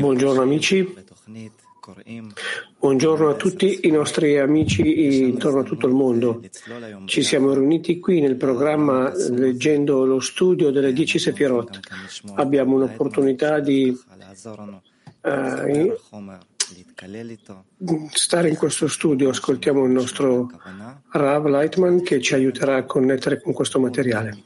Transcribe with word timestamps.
Buongiorno 0.00 0.42
amici. 0.42 0.92
Buongiorno 2.80 3.28
a 3.28 3.34
tutti 3.34 3.78
i 3.84 3.92
nostri 3.92 4.40
amici 4.40 5.22
intorno 5.22 5.60
a 5.60 5.62
tutto 5.62 5.86
il 5.86 5.94
mondo. 5.94 6.42
Ci 7.04 7.22
siamo 7.22 7.54
riuniti 7.54 8.00
qui 8.00 8.20
nel 8.20 8.34
programma 8.34 9.12
leggendo 9.30 10.04
lo 10.04 10.18
studio 10.18 10.72
delle 10.72 10.92
10 10.92 11.18
Sepirot. 11.20 11.78
Abbiamo 12.34 12.74
un'opportunità 12.74 13.60
di 13.60 13.96
eh, 15.20 15.96
stare 18.12 18.48
in 18.48 18.56
questo 18.56 18.88
studio, 18.88 19.28
ascoltiamo 19.28 19.84
il 19.84 19.90
nostro 19.90 20.50
Rav 21.10 21.46
Lightman 21.46 22.02
che 22.02 22.20
ci 22.20 22.34
aiuterà 22.34 22.76
a 22.76 22.84
connettere 22.84 23.40
con 23.40 23.52
questo 23.52 23.78
materiale. 23.78 24.44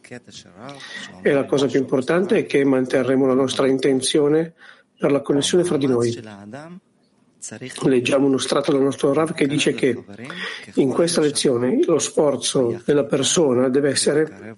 E 1.22 1.32
la 1.32 1.44
cosa 1.44 1.66
più 1.66 1.78
importante 1.78 2.38
è 2.38 2.46
che 2.46 2.64
manterremo 2.64 3.26
la 3.26 3.34
nostra 3.34 3.68
intenzione 3.68 4.54
per 4.98 5.12
la 5.12 5.20
connessione 5.20 5.64
fra 5.64 5.76
di 5.76 5.86
noi. 5.86 6.20
Leggiamo 7.84 8.26
uno 8.26 8.38
strato 8.38 8.72
del 8.72 8.82
nostro 8.82 9.12
Rav 9.12 9.32
che 9.32 9.46
dice 9.46 9.72
che 9.72 10.04
in 10.74 10.90
questa 10.90 11.20
lezione 11.20 11.84
lo 11.84 12.00
sforzo 12.00 12.82
della 12.84 13.04
persona 13.04 13.68
deve 13.68 13.90
essere 13.90 14.56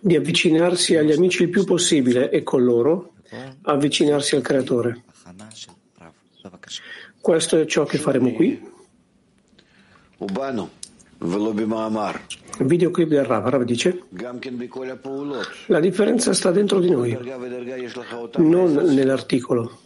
di 0.00 0.16
avvicinarsi 0.16 0.96
agli 0.96 1.12
amici 1.12 1.44
il 1.44 1.48
più 1.48 1.64
possibile 1.64 2.28
e 2.30 2.42
con 2.42 2.62
loro 2.62 3.14
avvicinarsi 3.62 4.36
al 4.36 4.42
Creatore. 4.42 5.04
Questo 7.20 7.58
è 7.58 7.66
ciò 7.66 7.84
che 7.84 7.98
faremo 7.98 8.32
qui. 8.32 8.70
Il 12.58 12.66
Videoclip 12.66 13.08
del 13.08 13.24
Ravarav 13.24 13.50
Rav 13.50 13.62
dice 13.62 14.02
la 15.66 15.80
differenza 15.80 16.32
sta 16.32 16.50
dentro 16.50 16.80
di 16.80 16.90
noi, 16.90 17.16
non 18.38 18.72
nell'articolo. 18.72 19.78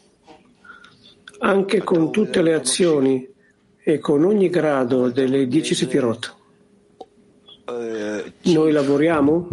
Anche 1.40 1.82
con 1.82 2.10
tutte 2.10 2.40
le 2.40 2.54
azioni 2.54 3.28
e 3.82 3.98
con 3.98 4.24
ogni 4.24 4.48
grado 4.48 5.10
delle 5.10 5.46
10 5.46 5.74
sefirot. 5.74 6.36
Noi 8.44 8.72
lavoriamo 8.72 9.48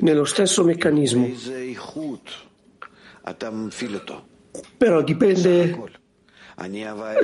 nello 0.00 0.24
stesso 0.24 0.64
meccanismo 0.64 1.30
però 4.76 5.02
dipende 5.02 5.78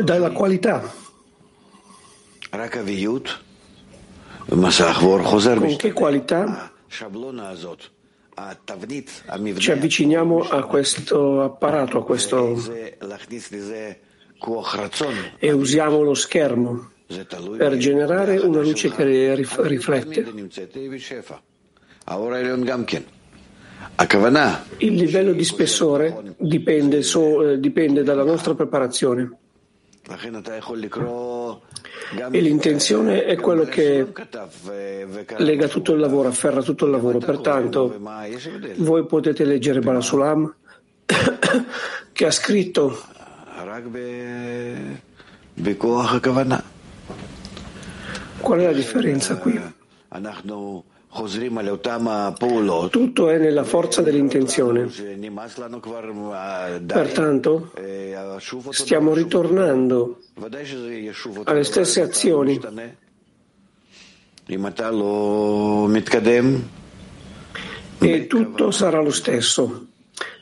dalla 0.03 0.31
qualità. 0.31 0.83
Con 5.69 5.77
che 5.77 5.93
qualità? 5.93 6.73
Ci 9.59 9.71
avviciniamo 9.73 10.41
a 10.49 10.65
questo 10.65 11.43
apparato, 11.43 11.99
a 11.99 12.05
questo 12.05 12.55
e 15.39 15.53
usiamo 15.53 16.03
lo 16.03 16.15
schermo 16.15 16.91
per 17.57 17.77
generare 17.77 18.39
una 18.39 18.61
luce 18.61 18.91
che 18.91 19.35
riflette. 19.35 20.25
Il 24.79 24.95
livello 24.95 25.33
di 25.33 25.45
spessore 25.45 26.35
dipende, 26.39 27.03
so, 27.03 27.51
eh, 27.51 27.59
dipende 27.59 28.05
dalla 28.05 28.23
nostra 28.23 28.55
preparazione. 28.55 29.37
E 32.31 32.41
l'intenzione 32.41 33.25
è 33.25 33.37
quello 33.37 33.65
che 33.65 34.07
lega 35.39 35.69
tutto 35.69 35.93
il 35.93 36.01
lavoro, 36.01 36.29
afferra 36.29 36.63
tutto 36.63 36.85
il 36.85 36.93
lavoro. 36.93 37.19
Pertanto, 37.19 38.01
voi 38.77 39.05
potete 39.05 39.45
leggere 39.45 39.81
Balasulam 39.81 40.55
che 42.13 42.27
ha 42.27 42.31
scritto 42.31 42.97
qual 48.41 48.61
è 48.61 48.65
la 48.65 48.73
differenza 48.73 49.37
qui? 49.37 49.61
Tutto 52.89 53.31
è 53.31 53.39
nella 53.39 53.65
forza 53.65 54.03
dell'intenzione. 54.03 54.89
Pertanto 56.87 57.73
stiamo 58.71 59.15
ritornando 59.15 60.19
alle 61.45 61.65
stesse 61.65 62.01
azioni. 62.03 62.61
E 68.01 68.27
tutto 68.27 68.71
sarà 68.71 69.01
lo 69.01 69.11
stesso 69.11 69.87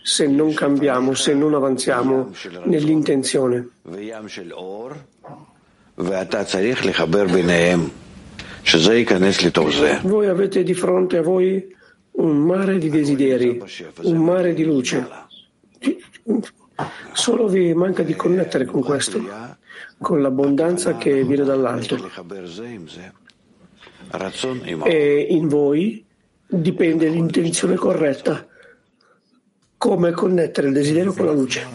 se 0.02 0.28
non 0.28 0.54
cambiamo, 0.54 1.14
se 1.14 1.34
non 1.34 1.54
avanziamo 1.54 2.30
nell'intenzione. 2.64 3.70
Voi 10.02 10.26
avete 10.26 10.62
di 10.64 10.74
fronte 10.74 11.18
a 11.18 11.22
voi 11.22 11.74
un 12.12 12.36
mare 12.38 12.78
di 12.78 12.90
desideri, 12.90 13.62
un 14.02 14.16
mare 14.16 14.54
di 14.54 14.64
luce. 14.64 15.06
Solo 17.12 17.46
vi 17.46 17.72
manca 17.74 18.02
di 18.02 18.14
connettere 18.14 18.64
con 18.64 18.82
questo, 18.82 19.22
con 19.98 20.20
l'abbondanza 20.20 20.96
che 20.96 21.24
viene 21.24 21.44
dall'alto. 21.44 21.96
E 24.84 25.26
in 25.30 25.48
voi 25.48 26.04
dipende 26.46 27.08
l'intenzione 27.08 27.76
corretta. 27.76 28.46
Come 29.78 30.10
connettere 30.10 30.68
il 30.68 30.72
desiderio 30.72 31.12
con 31.12 31.26
la 31.26 31.32
luce? 31.32 31.66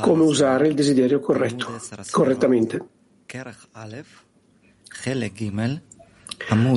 Come 0.00 0.22
usare 0.22 0.68
il 0.68 0.74
desiderio 0.74 1.18
corretto, 1.18 1.80
correttamente? 2.10 2.84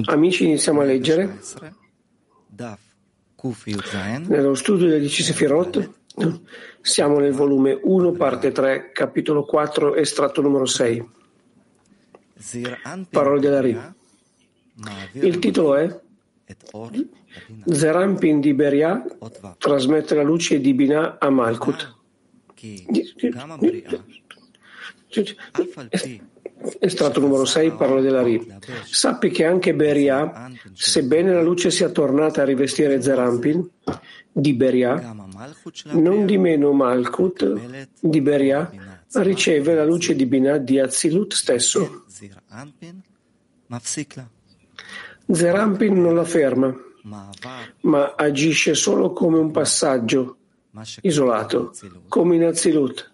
Amici, 0.06 0.46
iniziamo 0.46 0.82
a 0.82 0.84
leggere. 0.84 1.40
Nello 4.28 4.56
studio 4.56 4.88
del 4.88 5.10
Cisefirot. 5.10 5.92
Siamo 6.82 7.20
nel 7.20 7.34
volume 7.34 7.80
1, 7.82 8.12
parte 8.12 8.52
3, 8.52 8.92
capitolo 8.92 9.46
4, 9.46 9.96
estratto 9.96 10.42
numero 10.42 10.66
6. 10.66 11.10
Parole 13.10 13.40
della 13.40 13.62
Ri. 13.62 13.78
Il 15.14 15.40
titolo 15.40 15.76
è 15.76 16.02
Zerampin 17.66 18.40
di 18.40 18.54
Beria 18.54 19.04
trasmette 19.58 20.14
la 20.16 20.24
luce 20.24 20.60
di 20.60 20.74
Binah 20.74 21.18
a 21.20 21.30
Malkut. 21.30 21.96
Estratto 26.80 27.20
numero 27.20 27.46
6, 27.46 27.72
parole 27.72 28.02
della 28.02 28.22
Ri. 28.22 28.46
Sappi 28.86 29.30
che 29.30 29.46
anche 29.46 29.74
Beria, 29.74 30.52
sebbene 30.74 31.34
la 31.34 31.42
luce 31.42 31.72
sia 31.72 31.90
tornata 31.90 32.42
a 32.42 32.46
rivestire 32.46 33.02
Zerampin, 33.02 33.70
di 34.32 34.54
Beria, 34.54 35.16
non 35.92 36.26
di 36.26 36.38
meno 36.38 36.72
Malkut 36.72 37.88
di 38.00 38.22
Beria 38.22 38.72
riceve 39.16 39.76
la 39.76 39.86
luce 39.86 40.16
di 40.16 40.26
Binah 40.26 40.58
di 40.58 40.80
Azilut 40.80 41.34
stesso. 41.34 42.06
Zerampin 45.26 46.02
non 46.02 46.16
la 46.16 46.24
ferma, 46.24 46.76
ma 47.82 48.14
agisce 48.16 48.74
solo 48.74 49.14
come 49.14 49.38
un 49.38 49.52
passaggio 49.52 50.38
isolato, 51.02 51.74
come 52.08 52.36
in 52.36 52.46
Azilut, 52.46 53.12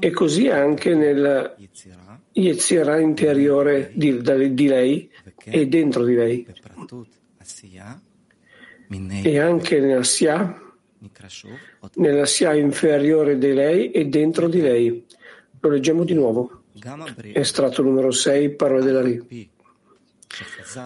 e 0.00 0.10
così 0.10 0.48
anche 0.48 0.94
nel 0.94 1.56
Yetzirah 2.32 2.98
interiore 2.98 3.92
di, 3.94 4.20
di 4.54 4.66
lei 4.66 5.10
e 5.44 5.66
dentro 5.66 6.04
di 6.04 6.14
lei. 6.14 6.46
E 9.22 9.38
anche 9.38 9.80
nella 9.80 10.04
Sia, 10.04 10.60
nella 11.94 12.26
Sia 12.26 12.54
inferiore 12.54 13.38
di 13.38 13.52
lei 13.52 13.90
e 13.90 14.06
dentro 14.06 14.48
di 14.48 14.60
lei. 14.60 15.06
Lo 15.60 15.68
leggiamo 15.68 16.04
di 16.04 16.14
nuovo. 16.14 16.62
Estratto 17.34 17.82
numero 17.82 18.10
6, 18.10 18.50
parole 18.54 18.82
della 18.82 19.02
Ri. 19.02 19.50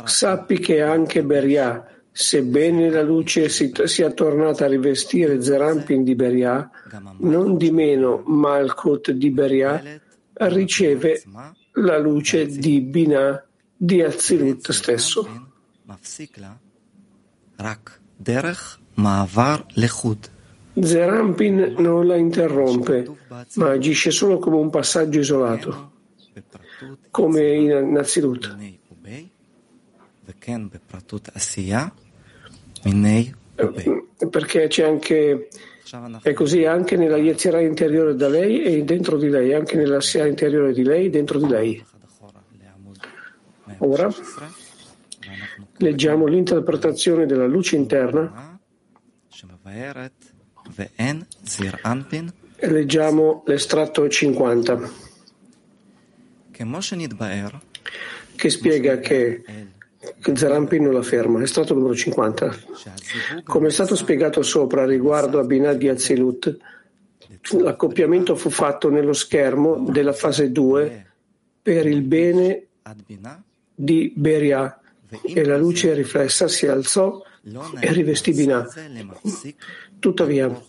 Sappi 0.05 0.59
che 0.59 0.83
anche 0.83 1.23
Beria, 1.23 1.87
sebbene 2.11 2.91
la 2.91 3.03
luce 3.03 3.49
sia 3.49 4.11
tornata 4.11 4.65
a 4.65 4.69
rivestire 4.69 5.41
Zerampin 5.41 6.03
di 6.03 6.15
Beria, 6.15 6.69
non 7.19 7.57
di 7.57 7.71
meno 7.71 8.23
Malkut 8.27 9.13
di 9.13 9.31
Beria, 9.31 9.81
riceve 10.39 11.23
la 11.73 11.99
luce 11.99 12.47
di 12.47 12.81
Binah 12.81 13.45
di 13.77 14.03
Azilut 14.03 14.71
stesso. 14.71 15.51
Zerampin 20.79 21.75
non 21.79 22.07
la 22.07 22.17
interrompe, 22.17 23.17
ma 23.55 23.71
agisce 23.71 24.11
solo 24.11 24.39
come 24.39 24.57
un 24.57 24.69
passaggio 24.69 25.21
isolato, 25.21 25.93
come 27.11 27.55
in 27.55 27.97
Azilut. 27.99 28.55
Eh, 33.55 34.29
perché 34.29 34.67
c'è 34.69 34.85
anche 34.85 35.49
è 36.23 36.33
così 36.33 36.65
anche 36.65 36.97
nella 36.97 37.17
Yetzirah 37.17 37.61
interiore 37.61 38.15
da 38.17 38.29
lei 38.29 38.63
e 38.63 38.83
dentro 38.85 39.17
di 39.17 39.29
lei, 39.29 39.55
anche 39.55 39.77
nella 39.77 40.01
Sia 40.01 40.27
interiore 40.27 40.73
di 40.73 40.83
lei 40.83 41.07
e 41.07 41.11
dentro 41.11 41.39
di 41.39 41.49
lei. 41.49 41.85
Ora 43.79 44.09
leggiamo 45.79 46.27
l'interpretazione 46.27 47.27
della 47.27 47.47
luce 47.47 47.77
interna. 47.77 48.59
e 52.57 52.71
leggiamo 52.71 53.43
l'estratto 53.47 54.09
50 54.09 55.05
che 58.35 58.49
spiega 58.51 58.99
che 58.99 59.43
Zerampin 60.35 60.83
non 60.83 60.93
la 60.93 61.03
ferma, 61.03 61.43
è 61.43 61.47
stato 61.47 61.75
numero 61.75 61.95
50. 61.95 62.57
Come 63.45 63.69
è 63.69 63.71
stato 63.71 63.97
spiegato 63.97 64.43
sopra 64.43 64.85
riguardo 64.85 65.39
a 65.39 65.45
Binah 65.45 65.75
di 65.75 65.89
Azilut, 65.89 66.57
l'accoppiamento 67.53 68.37
fu 68.37 68.51
fatto 68.51 68.91
nello 68.91 69.13
schermo 69.13 69.85
della 69.89 70.13
fase 70.13 70.51
2 70.51 71.07
per 71.63 71.87
il 71.87 72.03
bene 72.03 72.67
di 73.75 74.13
Beria 74.15 74.81
e 75.23 75.45
la 75.45 75.57
luce 75.57 75.95
riflessa 75.95 76.49
si 76.49 76.67
alzò 76.67 77.23
e 77.81 77.93
rivestì 77.93 78.33
Binah. 78.33 78.69
Tuttavia, 79.99 80.63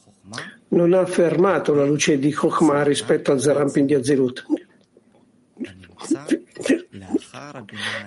non 0.69 0.93
ha 0.93 1.05
fermato 1.05 1.73
la 1.73 1.85
luce 1.85 2.19
di 2.19 2.31
Chokhmah 2.31 2.83
rispetto 2.83 3.31
a 3.31 3.39
Zerampin 3.39 3.85
di 3.85 3.93
Azilut, 3.93 4.45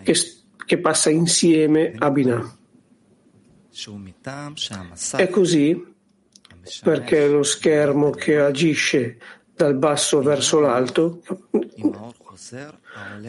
che 0.02 0.14
che 0.70 0.78
passa 0.78 1.10
insieme 1.10 1.94
a 1.98 2.12
Binah. 2.12 2.56
È 5.16 5.28
così 5.28 5.94
perché 6.84 7.26
lo 7.26 7.42
schermo 7.42 8.10
che 8.10 8.38
agisce 8.38 9.18
dal 9.52 9.74
basso 9.74 10.22
verso 10.22 10.60
l'alto 10.60 11.22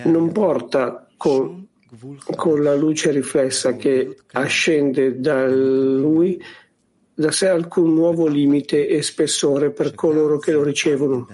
non 0.03 0.31
porta 0.31 1.07
con, 1.17 1.67
con 2.35 2.61
la 2.61 2.75
luce 2.75 3.09
riflessa 3.09 3.75
che 3.75 4.19
ascende 4.33 5.19
da 5.19 5.47
lui 5.47 6.39
da 7.11 7.31
sé 7.31 7.47
alcun 7.47 7.91
nuovo 7.95 8.27
limite 8.27 8.87
e 8.87 9.01
spessore 9.01 9.71
per 9.71 9.95
coloro 9.95 10.37
che 10.37 10.51
lo 10.51 10.61
ricevono. 10.61 11.27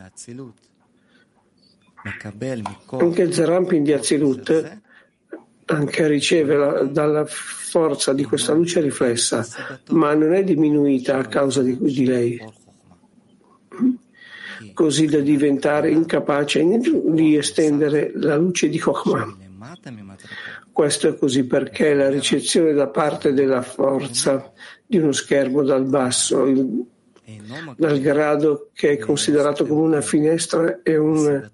Anche 2.98 3.32
Zerampin 3.34 3.84
di 3.84 3.92
Azilut 3.92 4.86
anche 5.70 6.08
riceve 6.08 6.56
la, 6.56 6.84
dalla 6.84 7.26
forza 7.26 8.14
di 8.14 8.24
questa 8.24 8.54
luce 8.54 8.80
riflessa, 8.82 9.46
ma 9.90 10.14
non 10.14 10.34
è 10.34 10.44
diminuita 10.44 11.18
a 11.18 11.26
causa 11.26 11.62
di, 11.62 11.78
di 11.78 12.06
lei, 12.06 12.42
così 14.74 15.08
da 15.08 15.20
diventare 15.20 15.92
incapace 15.92 16.64
di 16.64 17.36
estendere 17.36 18.12
la 18.16 18.38
luce 18.38 18.70
di 18.70 18.80
Chokhmah. 18.80 19.38
Questo 20.72 21.08
è 21.10 21.16
così 21.18 21.46
perché 21.46 21.94
la 21.94 22.10
ricezione 22.10 22.72
da 22.74 22.88
parte 22.88 23.34
della 23.34 23.62
forza 23.62 24.54
di 24.86 24.98
uno 24.98 25.12
schermo 25.12 25.64
dal 25.64 25.86
basso, 25.86 26.46
il, 26.46 26.86
dal 27.76 28.00
grado 28.00 28.70
che 28.74 28.92
è 28.92 28.98
considerato 28.98 29.66
come 29.66 29.82
una 29.82 30.02
finestra, 30.02 30.82
è 30.84 30.96
un, 30.96 31.52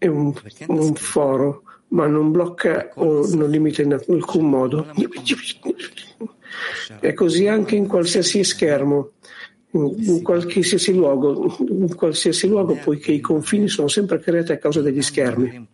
un, 0.00 0.32
un 0.68 0.94
foro 0.94 1.63
ma 1.94 2.06
non 2.06 2.30
blocca 2.32 2.90
o 2.96 3.26
non 3.34 3.50
limita 3.50 3.82
in 3.82 3.92
alcun 3.92 4.50
modo. 4.50 4.86
È 7.00 7.12
così 7.14 7.46
anche 7.46 7.76
in 7.76 7.86
qualsiasi 7.86 8.42
schermo, 8.44 9.12
in 9.70 10.20
qualsiasi 10.22 10.92
luogo, 10.92 11.56
in 11.68 11.94
qualsiasi 11.94 12.48
luogo, 12.48 12.76
poiché 12.82 13.12
i 13.12 13.20
confini 13.20 13.68
sono 13.68 13.88
sempre 13.88 14.18
creati 14.18 14.52
a 14.52 14.58
causa 14.58 14.80
degli 14.80 15.02
schermi. 15.02 15.68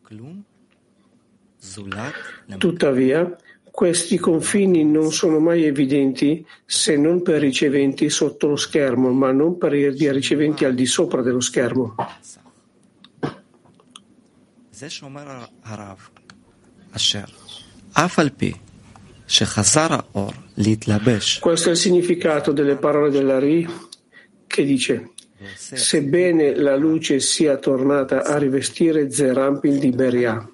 Tuttavia, 2.59 3.37
questi 3.71 4.19
confini 4.19 4.85
non 4.85 5.13
sono 5.13 5.39
mai 5.39 5.65
evidenti 5.65 6.45
se 6.67 6.97
non 6.97 7.23
per 7.23 7.41
riceventi 7.41 8.11
sotto 8.11 8.47
lo 8.49 8.57
schermo, 8.57 9.11
ma 9.11 9.33
non 9.33 9.57
per 9.57 9.73
i 9.73 10.13
riceventi 10.13 10.67
al 10.67 10.75
di 10.75 10.87
sopra 10.87 11.23
dello 11.23 11.41
schermo. 11.41 11.95
Questo 21.41 21.69
è 21.69 21.73
il 21.73 21.79
significato 21.79 22.53
delle 22.53 22.77
parole 22.77 23.11
dell'Ari 23.11 23.69
che 24.47 24.65
dice 24.65 25.11
sebbene 25.55 26.55
la 26.55 26.77
luce 26.77 27.21
sia 27.21 27.57
tornata 27.59 28.25
a 28.25 28.39
rivestire 28.39 29.11
Zerampil 29.11 29.79
di 29.79 29.91
Beria 29.91 30.50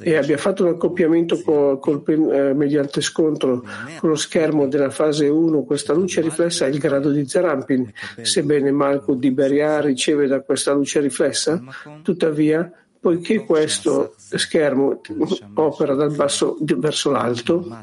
e 0.00 0.16
abbia 0.16 0.36
fatto 0.36 0.64
un 0.64 0.70
accoppiamento 0.70 1.40
col, 1.42 1.78
col, 1.78 2.02
eh, 2.32 2.52
mediante 2.54 3.00
scontro 3.00 3.64
con 3.98 4.10
lo 4.10 4.16
schermo 4.16 4.66
della 4.66 4.90
fase 4.90 5.28
1, 5.28 5.62
questa 5.62 5.92
luce 5.92 6.20
riflessa 6.20 6.66
è 6.66 6.68
il 6.68 6.78
grado 6.78 7.10
di 7.10 7.26
Zerampin. 7.26 7.90
Sebbene 8.20 8.70
Malkut 8.72 9.18
di 9.18 9.30
Beria 9.30 9.80
riceve 9.80 10.26
da 10.26 10.40
questa 10.40 10.72
luce 10.72 11.00
riflessa, 11.00 11.62
tuttavia, 12.02 12.70
poiché 12.98 13.44
questo 13.44 14.14
schermo 14.16 15.00
opera 15.54 15.94
dal 15.94 16.14
basso 16.14 16.56
verso 16.60 17.10
l'alto, 17.10 17.78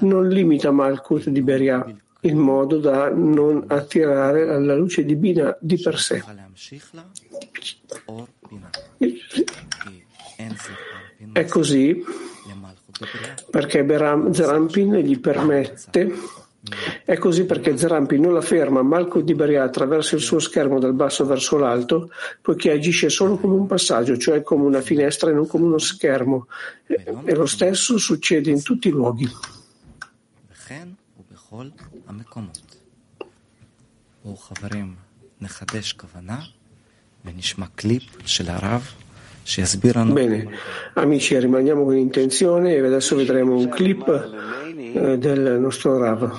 non 0.00 0.28
limita 0.28 0.72
Malkut 0.72 1.28
di 1.28 1.42
Beria 1.42 1.84
in 2.20 2.38
modo 2.38 2.78
da 2.78 3.10
non 3.10 3.64
attirare 3.68 4.48
alla 4.48 4.74
luce 4.74 5.04
divina 5.04 5.56
di 5.60 5.78
per 5.78 5.98
sé. 5.98 6.22
È 11.33 11.45
così 11.45 12.03
perché 13.49 13.85
Zerampin 14.31 14.95
gli 14.97 15.19
permette, 15.19 16.13
è 17.03 17.17
così 17.17 17.45
perché 17.45 17.77
Zerampin 17.77 18.21
non 18.21 18.33
la 18.33 18.41
ferma 18.41 18.81
Malco 18.81 19.21
di 19.21 19.33
Beria 19.33 19.63
attraverso 19.63 20.15
il 20.15 20.21
suo 20.21 20.39
schermo 20.39 20.79
dal 20.79 20.93
basso 20.93 21.25
verso 21.25 21.57
l'alto, 21.57 22.11
poiché 22.41 22.71
agisce 22.71 23.09
solo 23.09 23.37
come 23.37 23.55
un 23.55 23.67
passaggio, 23.67 24.17
cioè 24.17 24.43
come 24.43 24.65
una 24.65 24.81
finestra 24.81 25.29
e 25.29 25.33
non 25.33 25.47
come 25.47 25.65
uno 25.65 25.77
schermo. 25.77 26.47
E 26.85 27.35
lo 27.35 27.45
stesso 27.45 27.97
succede 27.97 28.49
in 28.49 28.61
tutti 28.61 28.87
i 28.87 28.91
luoghi. 28.91 29.29
ונשמע 37.25 37.65
קליפ 37.75 38.03
של 38.25 38.49
הרב 38.49 38.83
Bene, 40.12 40.50
amici, 40.94 41.38
rimaniamo 41.38 41.84
con 41.84 41.96
intenzione 41.96 42.74
e 42.74 42.84
adesso 42.84 43.14
vedremo 43.14 43.54
un 43.54 43.68
clip 43.68 44.08
eh, 44.76 45.18
del 45.18 45.60
nostro 45.60 45.96
Rav 45.98 46.32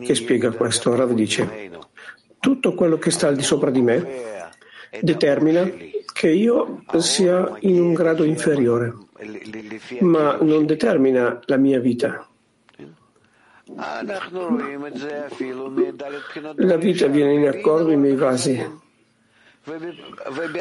che 0.00 0.14
spiega 0.14 0.52
questo. 0.52 0.94
Rav 0.94 1.12
dice, 1.12 1.70
tutto 2.38 2.74
quello 2.74 2.98
che 2.98 3.10
sta 3.10 3.26
al 3.26 3.34
di 3.34 3.42
sopra 3.42 3.70
di 3.70 3.82
me 3.82 4.06
determina 5.00 5.68
che 6.12 6.30
io 6.30 6.84
sia 6.98 7.52
in 7.60 7.80
un 7.80 7.94
grado 7.94 8.22
inferiore, 8.22 8.94
ma 10.02 10.38
non 10.40 10.66
determina 10.66 11.40
la 11.46 11.56
mia 11.56 11.80
vita. 11.80 12.28
La 16.54 16.76
vita 16.76 17.06
viene 17.08 17.34
in 17.34 17.48
accordo 17.48 17.88
nei 17.88 17.96
miei 17.96 18.14
vasi 18.14 18.82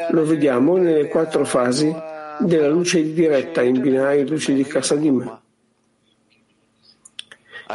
lo 0.09 0.25
vediamo 0.25 0.77
nelle 0.77 1.07
quattro 1.07 1.43
fasi 1.43 1.93
della 2.39 2.69
luce 2.69 3.13
diretta 3.13 3.61
in 3.61 3.81
binario 3.81 4.25
luce 4.25 4.53
di 4.53 4.63
Kasadim, 4.63 5.39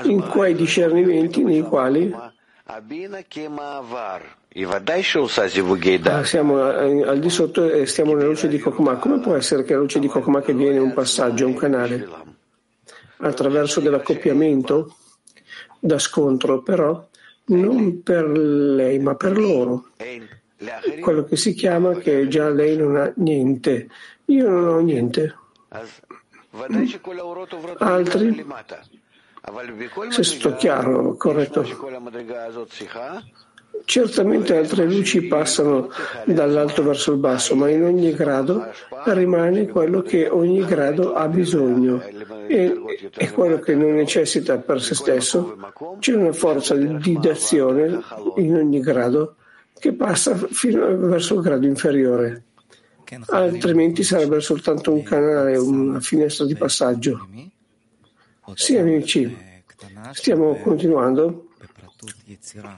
in 0.04 0.26
quei 0.28 0.54
discernimenti 0.54 1.44
nei 1.44 1.62
quali 1.62 2.10
ah, 2.12 2.32
siamo 6.24 6.60
al 6.60 7.18
di 7.18 7.30
sotto 7.30 7.70
e 7.70 7.86
stiamo 7.86 8.14
nella 8.14 8.28
luce 8.28 8.48
di 8.48 8.58
Kokma. 8.58 8.96
Come 8.96 9.20
può 9.20 9.34
essere 9.34 9.64
che 9.64 9.74
la 9.74 9.80
luce 9.80 9.98
di 9.98 10.08
Kokma 10.08 10.40
che 10.40 10.54
viene 10.54 10.78
un 10.78 10.92
passaggio, 10.94 11.46
un 11.46 11.54
canale? 11.54 12.08
Attraverso 13.18 13.80
dell'accoppiamento 13.80 14.96
da 15.78 15.98
scontro, 15.98 16.62
però 16.62 17.06
non 17.46 18.02
per 18.02 18.26
lei, 18.28 18.98
ma 18.98 19.14
per 19.14 19.38
loro 19.38 19.90
quello 21.00 21.24
che 21.24 21.36
si 21.36 21.54
chiama 21.54 21.94
che 21.94 22.26
già 22.28 22.48
lei 22.48 22.76
non 22.76 22.96
ha 22.96 23.12
niente. 23.16 23.88
Io 24.26 24.48
non 24.48 24.68
ho 24.68 24.80
niente. 24.80 25.34
Altri? 27.78 28.44
Se 30.08 30.22
sto 30.24 30.56
chiaro, 30.56 31.16
corretto. 31.16 31.64
Certamente 33.84 34.56
altre 34.56 34.84
luci 34.86 35.26
passano 35.26 35.88
dall'alto 36.26 36.82
verso 36.82 37.12
il 37.12 37.18
basso, 37.18 37.54
ma 37.54 37.70
in 37.70 37.84
ogni 37.84 38.12
grado 38.12 38.66
rimane 39.04 39.68
quello 39.68 40.02
che 40.02 40.28
ogni 40.28 40.64
grado 40.64 41.14
ha 41.14 41.28
bisogno 41.28 42.02
e, 42.48 42.76
e 43.16 43.30
quello 43.30 43.58
che 43.60 43.74
non 43.74 43.94
necessita 43.94 44.58
per 44.58 44.82
se 44.82 44.94
stesso. 44.94 45.56
C'è 46.00 46.14
una 46.14 46.32
forza 46.32 46.74
di 46.74 47.18
d'azione 47.18 48.00
in 48.36 48.56
ogni 48.56 48.80
grado 48.80 49.36
che 49.78 49.92
passa 49.92 50.36
fino 50.36 50.96
verso 50.96 51.34
il 51.34 51.40
grado 51.40 51.66
inferiore. 51.66 52.44
Altrimenti 53.26 54.02
sarebbe 54.02 54.40
soltanto 54.40 54.92
un 54.92 55.02
canale, 55.02 55.56
una 55.56 56.00
finestra 56.00 56.44
di 56.44 56.54
passaggio. 56.54 57.26
Sì, 58.54 58.76
amici, 58.76 59.36
stiamo 60.12 60.56
continuando. 60.56 61.48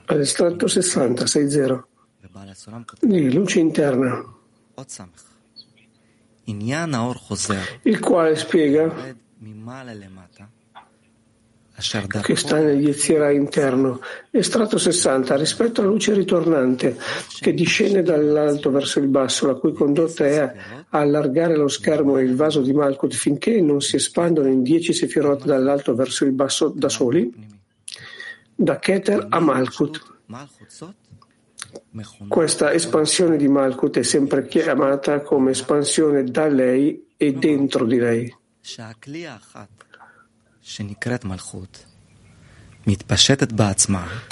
all'estratto 0.07 0.67
60, 0.69 1.27
60, 1.27 1.89
di 3.01 3.33
luce 3.33 3.59
interna, 3.59 4.25
il 7.83 7.99
quale 7.99 8.37
spiega 8.37 9.17
che 12.23 12.37
sta 12.37 12.59
nel 12.59 12.81
Yetzirah 12.81 13.31
interno. 13.31 14.01
Estratto 14.31 14.79
60, 14.79 15.37
rispetto 15.37 15.81
alla 15.81 15.91
luce 15.91 16.13
ritornante 16.13 16.97
che 17.41 17.55
discende 17.55 18.03
dall'alto 18.03 18.71
verso 18.71 18.99
il 18.99 19.09
basso, 19.09 19.47
la 19.47 19.55
cui 19.55 19.73
condotta 19.73 20.27
è 20.27 20.53
allargare 20.91 21.57
lo 21.57 21.69
schermo 21.69 22.19
e 22.19 22.23
il 22.23 22.37
vaso 22.37 22.61
di 22.61 22.73
Malkut 22.73 23.15
finché 23.15 23.61
non 23.61 23.81
si 23.81 23.97
espandono 23.97 24.49
in 24.49 24.63
10 24.63 24.93
sefirot 24.93 25.45
dall'alto 25.45 25.95
verso 25.95 26.25
il 26.25 26.33
basso 26.33 26.73
da 26.75 26.89
soli, 26.89 27.33
da 28.55 28.79
Keter 28.79 29.27
a 29.29 29.41
Malkut. 29.41 30.19
Questa 32.29 32.73
espansione 32.73 33.37
di 33.37 33.49
Malkut 33.49 33.99
è 33.99 34.03
sempre 34.03 34.47
chiamata 34.47 35.21
come 35.23 35.53
espansione 35.53 36.25
da 36.25 36.47
lei 36.49 37.09
e 37.17 37.33
dentro 37.33 37.85
di 37.85 37.99
lei. 37.99 38.37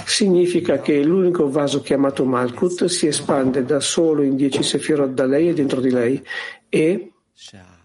Significa 0.04 0.80
che 0.80 1.02
l'unico 1.02 1.50
vaso 1.50 1.80
chiamato 1.80 2.24
Malkut 2.24 2.84
si 2.84 3.08
espande 3.08 3.64
da 3.64 3.80
solo 3.80 4.22
in 4.22 4.36
dieci 4.36 4.62
sefirot 4.62 5.10
da 5.10 5.26
lei 5.26 5.48
e 5.48 5.52
dentro 5.52 5.80
di 5.80 5.90
lei 5.90 6.24
e, 6.68 7.12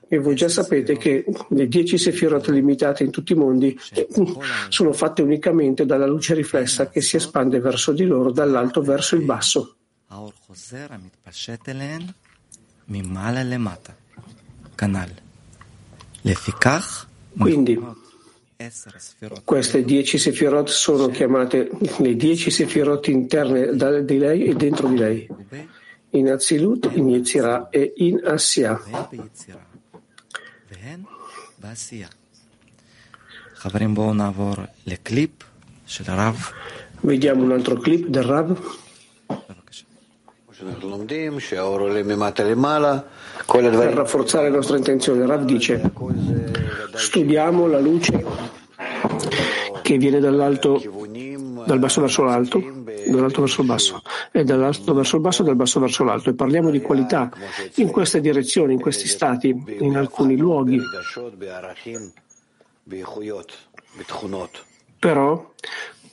e 0.07 0.17
voi 0.19 0.36
già 0.36 0.48
sapete 0.50 0.98
che 0.98 1.25
le 1.50 1.67
dieci 1.67 1.98
sefirot 1.98 2.48
limitate 2.50 3.03
in 3.03 3.10
tutti 3.10 3.33
i 3.33 3.36
mondi 3.36 3.75
sono 4.69 4.93
fatte 4.93 5.24
unicamente 5.24 5.86
dalla 5.88 6.05
luce 6.05 6.36
riflessa 6.36 6.89
che 6.89 7.01
si 7.01 7.15
espande 7.15 7.60
verso 7.60 7.91
di 7.91 8.05
loro 8.05 8.31
dall'alto 8.31 8.83
verso 8.83 9.15
il 9.15 9.24
basso. 9.24 9.77
Quindi 17.36 18.01
queste 19.43 19.84
dieci 19.84 20.17
sefirot 20.17 20.70
sono 20.70 21.08
chiamate 21.08 21.70
le 21.98 22.15
dieci 22.15 22.51
sefirot 22.51 23.08
interne 23.08 23.75
di 24.05 24.17
lei 24.17 24.46
e 24.46 24.53
dentro 24.53 24.88
di 24.88 24.98
lei, 24.98 25.27
in 26.12 26.29
Azilut, 26.29 26.89
in 26.93 27.10
Yetzirah 27.10 27.70
e 27.70 27.93
in 27.98 28.22
Assia. 28.24 28.79
Vediamo 37.01 37.43
un 37.43 37.51
altro 37.51 37.75
clip 37.77 38.08
del 38.08 38.24
Rav. 38.24 38.60
Per 43.45 43.93
rafforzare 43.93 44.50
la 44.50 44.55
nostra 44.55 44.77
intenzione, 44.77 45.25
Rav 45.25 45.43
dice, 45.43 45.81
studiamo 46.93 47.67
la 47.67 47.79
luce 47.79 48.25
che 49.81 49.97
viene 49.97 50.19
dall'alto, 50.19 50.81
dal 51.65 51.79
basso 51.79 52.01
verso 52.01 52.23
l'alto, 52.23 52.59
dall'alto 53.07 53.41
verso 53.41 53.62
il 53.62 53.67
basso, 53.67 54.01
e 54.31 54.43
dall'alto 54.43 54.93
verso 54.93 55.17
il 55.17 55.21
basso 55.21 55.41
e 55.41 55.45
dal 55.45 55.55
basso 55.55 55.79
verso 55.79 56.03
l'alto. 56.03 56.29
E 56.29 56.33
parliamo 56.33 56.71
di 56.71 56.81
qualità 56.81 57.29
in 57.75 57.91
queste 57.91 58.21
direzioni, 58.21 58.73
in 58.73 58.79
questi 58.79 59.07
stati, 59.07 59.55
in 59.79 59.97
alcuni 59.97 60.38
luoghi. 60.38 60.79
Però 65.00 65.51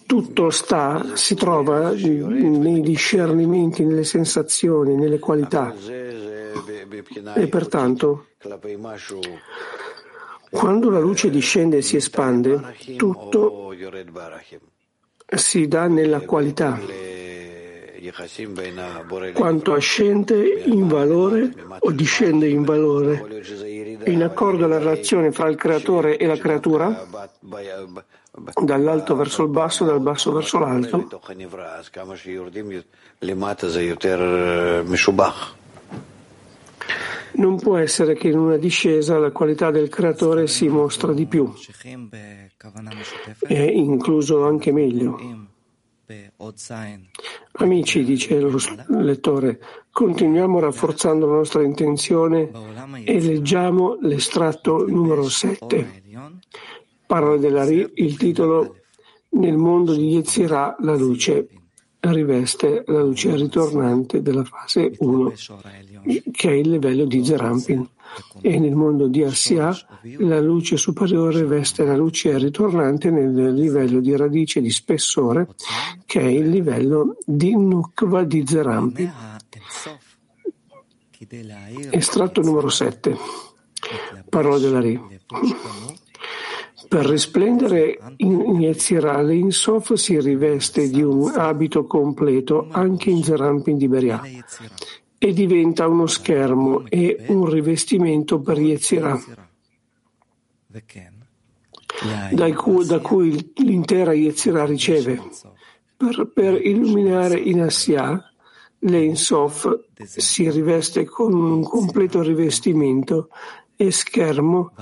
tutto 0.06 0.50
sta, 0.50 1.06
si 1.14 1.34
trova 1.37 1.92
nei 1.92 2.80
discernimenti, 2.80 3.84
nelle 3.84 4.04
sensazioni, 4.04 4.96
nelle 4.96 5.20
qualità. 5.20 5.72
E 7.35 7.47
pertanto, 7.49 8.26
quando 10.50 10.90
la 10.90 10.99
luce 10.99 11.30
discende 11.30 11.78
e 11.78 11.83
si 11.83 11.97
espande, 11.97 12.75
tutto 12.97 13.73
si 15.37 15.69
dà 15.69 15.87
nella 15.87 16.21
qualità. 16.21 16.78
Quanto 19.35 19.75
ascende 19.75 20.62
in 20.64 20.88
valore 20.88 21.52
o 21.78 21.90
discende 21.92 22.49
in 22.49 22.64
valore, 22.64 23.42
in 24.07 24.23
accordo 24.23 24.64
alla 24.64 24.78
relazione 24.78 25.30
fra 25.33 25.49
il 25.49 25.57
creatore 25.57 26.16
e 26.16 26.26
la 26.26 26.38
creatura, 26.38 27.07
dall'alto 28.62 29.14
verso 29.16 29.42
il 29.42 29.50
basso, 29.50 29.85
dal 29.85 30.00
basso 30.00 30.33
verso 30.33 30.59
l'alto. 30.59 31.09
Non 37.32 37.59
può 37.59 37.76
essere 37.76 38.14
che 38.14 38.28
in 38.28 38.38
una 38.38 38.56
discesa 38.56 39.18
la 39.18 39.30
qualità 39.30 39.70
del 39.70 39.88
creatore 39.88 40.47
si 40.47 40.68
mostra 40.68 41.12
di 41.12 41.26
più, 41.26 41.52
è 43.47 43.61
incluso 43.61 44.44
anche 44.44 44.73
meglio. 44.73 45.49
Amici, 47.52 48.02
dice 48.04 48.40
lo 48.40 48.59
lettore, 49.00 49.61
continuiamo 49.92 50.59
rafforzando 50.59 51.26
la 51.26 51.37
nostra 51.37 51.62
intenzione 51.62 52.50
e 53.04 53.20
leggiamo 53.20 53.97
l'estratto 54.00 54.87
numero 54.87 55.28
7. 55.28 56.02
Parole 57.06 57.38
della 57.38 57.64
Ri, 57.64 57.88
il 57.94 58.16
titolo 58.16 58.76
Nel 59.30 59.56
mondo 59.56 59.94
di 59.94 60.09
Yetzirah 60.09 60.76
la 60.80 60.97
luce 60.97 61.49
riveste 62.00 62.83
la 62.87 63.02
luce 63.02 63.35
ritornante 63.37 64.23
della 64.23 64.45
fase 64.45 64.92
1, 64.99 65.33
che 66.33 66.49
è 66.49 66.52
il 66.52 66.71
livello 66.71 67.04
di 67.04 67.25
Zerampin. 67.25 67.88
E 68.40 68.59
nel 68.59 68.75
mondo 68.75 69.07
di 69.07 69.23
Assia 69.23 69.73
la 70.19 70.40
luce 70.40 70.76
superiore 70.76 71.45
veste 71.45 71.85
la 71.85 71.97
luce 71.97 72.37
ritornante 72.38 73.11
nel 73.11 73.54
livello 73.54 74.00
di 74.00 74.16
radice 74.16 74.61
di 74.61 74.71
spessore, 74.71 75.47
che 76.07 76.21
è 76.21 76.26
il 76.26 76.49
livello 76.49 77.16
di 77.25 77.54
Nukva 77.57 78.25
di 78.25 78.45
Zerampin. 78.45 79.12
Estratto 81.90 82.40
numero 82.40 82.69
7. 82.69 83.16
Parola 84.28 84.59
della 84.59 84.80
Ri. 84.80 85.00
Per 86.90 87.06
risplendere 87.06 88.00
in 88.16 88.59
Yetzirah, 88.59 89.23
l'Insof 89.23 89.92
si 89.92 90.18
riveste 90.18 90.90
di 90.90 91.00
un 91.02 91.32
abito 91.37 91.87
completo 91.87 92.66
anche 92.68 93.11
in 93.11 93.23
Zerampin 93.23 93.76
di 93.76 93.87
Beria 93.87 94.20
e 95.16 95.32
diventa 95.32 95.87
uno 95.87 96.09
schermo 96.09 96.87
e 96.88 97.26
un 97.28 97.49
rivestimento 97.49 98.40
per 98.40 98.59
Yetzirah, 98.59 99.23
da 102.32 102.52
cui, 102.54 102.85
da 102.85 102.99
cui 102.99 103.52
l'intera 103.59 104.12
Yetzirah 104.12 104.64
riceve. 104.64 105.23
Per, 105.97 106.32
per 106.35 106.61
illuminare 106.61 107.38
in 107.38 107.61
Assia, 107.61 108.20
l'Einsof 108.80 109.78
si 110.02 110.50
riveste 110.50 111.04
con 111.04 111.35
un 111.35 111.62
completo 111.62 112.20
rivestimento 112.20 113.28
e 113.80 113.90
schermo 113.92 114.72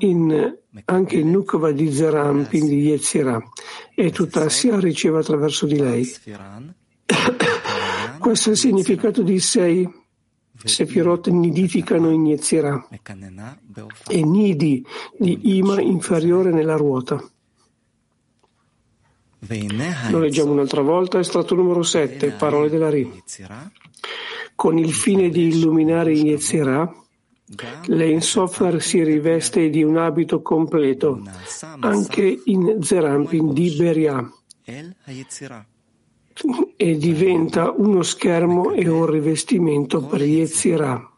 in, 0.00 0.54
anche 0.84 1.16
in 1.16 1.30
Nukva 1.30 1.72
di 1.72 1.90
Zerampin 1.90 2.66
di 2.66 2.80
Yetzirah 2.88 3.42
e 3.94 4.10
tutta 4.10 4.42
Assia 4.42 4.78
riceve 4.78 5.20
attraverso 5.20 5.64
di 5.64 5.78
lei. 5.78 6.04
Questo 8.20 8.50
è 8.50 8.52
il 8.52 8.58
significato 8.58 9.22
di 9.22 9.38
sei 9.40 9.90
Sefirot 10.62 11.28
nidificano 11.28 12.10
in 12.10 12.26
Yetzirah 12.26 12.88
e 14.08 14.22
nidi 14.22 14.84
di 15.18 15.56
Ima 15.56 15.80
inferiore 15.80 16.52
nella 16.52 16.76
ruota. 16.76 17.26
Lo 20.10 20.18
leggiamo 20.18 20.52
un'altra 20.52 20.82
volta, 20.82 21.18
estratto 21.18 21.54
numero 21.54 21.82
7, 21.82 22.32
parole 22.32 22.68
della 22.68 22.90
Ri. 22.90 23.22
Con 24.54 24.76
il 24.76 24.92
fine 24.92 25.30
di 25.30 25.48
illuminare 25.48 26.14
in 26.14 26.26
Yetzirah, 26.26 27.03
L'Ensofer 27.86 28.80
si 28.82 29.02
riveste 29.02 29.68
di 29.68 29.82
un 29.82 29.98
abito 29.98 30.40
completo, 30.40 31.22
anche 31.80 32.40
in 32.44 32.82
Zerampin 32.82 33.52
di 33.52 33.74
Beria. 33.76 34.32
e 36.76 36.96
diventa 36.96 37.70
uno 37.70 38.02
schermo 38.02 38.72
e 38.72 38.88
un 38.88 39.06
rivestimento 39.06 40.02
per 40.04 40.22
Yetzirah, 40.22 41.12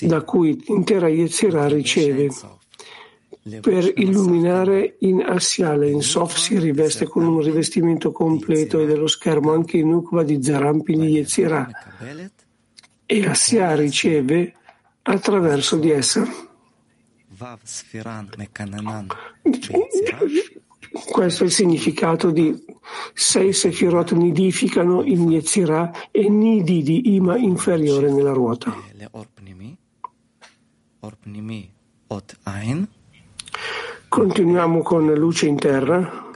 da 0.00 0.22
cui 0.22 0.62
l'intera 0.66 1.08
Yetzirah 1.08 1.66
riceve. 1.68 2.30
Per 3.60 3.92
illuminare 3.96 4.96
in 5.00 5.20
Asiale 5.20 5.90
in 5.90 6.00
Sof 6.00 6.34
si 6.38 6.58
riveste 6.58 7.04
con 7.04 7.26
un 7.26 7.42
rivestimento 7.42 8.10
completo 8.10 8.80
e 8.80 8.86
dello 8.86 9.06
schermo 9.06 9.52
anche 9.52 9.76
in 9.76 9.92
Ukva 9.92 10.22
di 10.22 10.42
Zarampi 10.42 10.96
di 10.96 11.26
e 13.14 13.28
Asia 13.28 13.76
riceve 13.76 14.54
attraverso 15.02 15.76
di 15.76 15.90
essa. 15.90 16.26
Questo 21.10 21.42
è 21.44 21.46
il 21.46 21.52
significato 21.52 22.30
di 22.32 22.64
sei 23.12 23.52
sefirot 23.52 24.12
nidificano 24.12 25.02
il 25.04 25.20
Yetzirah 25.20 26.10
e 26.10 26.28
nidi 26.28 26.82
di 26.82 27.14
ima 27.14 27.36
inferiore 27.36 28.10
nella 28.10 28.32
ruota. 28.32 28.74
Continuiamo 34.08 34.82
con 34.82 35.12
luce 35.14 35.46
interna, 35.46 36.32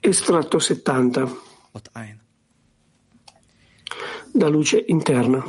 estratto 0.00 0.58
70, 0.58 1.32
da 4.32 4.48
luce 4.48 4.84
interna. 4.86 5.44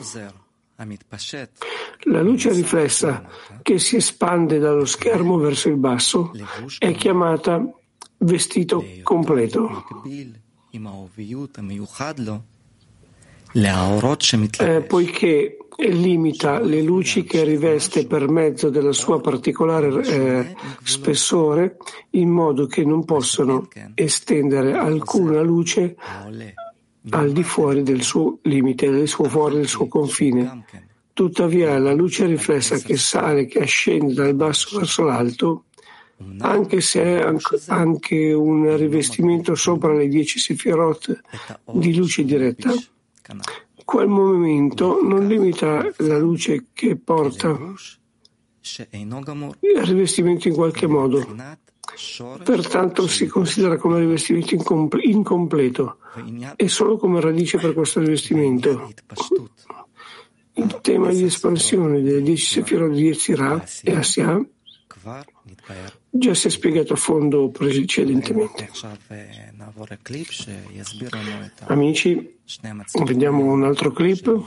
La 2.06 2.22
luce 2.22 2.52
riflessa 2.52 3.28
che 3.62 3.78
si 3.80 3.98
espande 3.98 4.60
dallo 4.60 4.86
schermo 4.86 5.38
verso 5.38 5.70
il 5.70 5.78
basso 5.78 6.32
è 6.80 6.94
chiamata 6.94 7.64
vestito 8.18 8.84
completo. 9.04 9.86
Eh, 14.64 14.82
poiché 14.82 15.58
limita 15.90 16.60
le 16.60 16.82
luci 16.82 17.24
che 17.24 17.44
riveste 17.44 18.06
per 18.06 18.30
mezzo 18.30 18.70
del 18.70 18.94
suo 18.94 19.20
particolare 19.20 19.88
eh, 20.06 20.56
spessore 20.84 21.78
in 22.12 22.30
modo 22.30 22.68
che 22.68 22.84
non 22.86 23.04
possono 23.04 23.68
estendere 23.96 24.74
alcuna 24.74 25.42
luce 25.42 25.96
al 27.10 27.32
di 27.32 27.44
fuori 27.44 27.84
del 27.84 28.04
suo 28.04 28.38
limite, 28.44 28.90
del 28.90 29.08
suo, 29.08 29.26
fuori 29.26 29.56
del 29.56 29.68
suo 29.68 29.88
confine. 29.88 30.66
Tuttavia 31.14 31.78
la 31.78 31.94
luce 31.94 32.26
riflessa 32.26 32.78
che 32.78 32.98
sale, 32.98 33.46
che 33.46 33.60
ascende 33.60 34.14
dal 34.14 34.34
basso 34.34 34.78
verso 34.78 35.04
l'alto, 35.04 35.66
anche 36.40 36.82
se 36.82 37.04
è 37.04 37.36
anche 37.68 38.32
un 38.34 38.76
rivestimento 38.78 39.56
sopra 39.56 39.94
le 39.94 40.08
dieci 40.08 40.40
sefirot 40.40 41.20
di 41.72 41.96
luce 41.96 42.24
diretta, 42.24 42.72
quel 43.84 44.08
movimento 44.08 45.00
non 45.02 45.28
limita 45.28 45.86
la 45.98 46.18
luce 46.18 46.68
che 46.74 46.96
porta 46.96 47.50
il 49.60 49.84
rivestimento 49.84 50.48
in 50.48 50.54
qualche 50.54 50.88
modo. 50.88 51.26
Pertanto 52.44 53.08
si 53.08 53.28
considera 53.28 53.78
come 53.78 54.00
rivestimento 54.00 54.56
incompleto 55.02 55.98
e 56.56 56.68
solo 56.68 56.98
come 56.98 57.20
radice 57.22 57.58
per 57.58 57.74
questo 57.74 58.00
rivestimento. 58.00 58.94
Il 60.54 60.80
tema 60.82 61.10
di 61.10 61.24
espansione 61.24 62.02
delle 62.02 62.22
dieci 62.22 62.46
sefirot 62.46 62.92
di 62.92 63.04
Yetzirah 63.04 63.64
e 63.84 63.96
Asya 63.96 64.46
già 66.10 66.34
si 66.34 66.48
è 66.48 66.50
spiegato 66.50 66.94
a 66.94 66.96
fondo 66.96 67.50
precedentemente. 67.50 68.70
Amici, 71.66 72.38
vediamo 73.04 73.52
un 73.52 73.64
altro 73.64 73.92
clip 73.92 74.44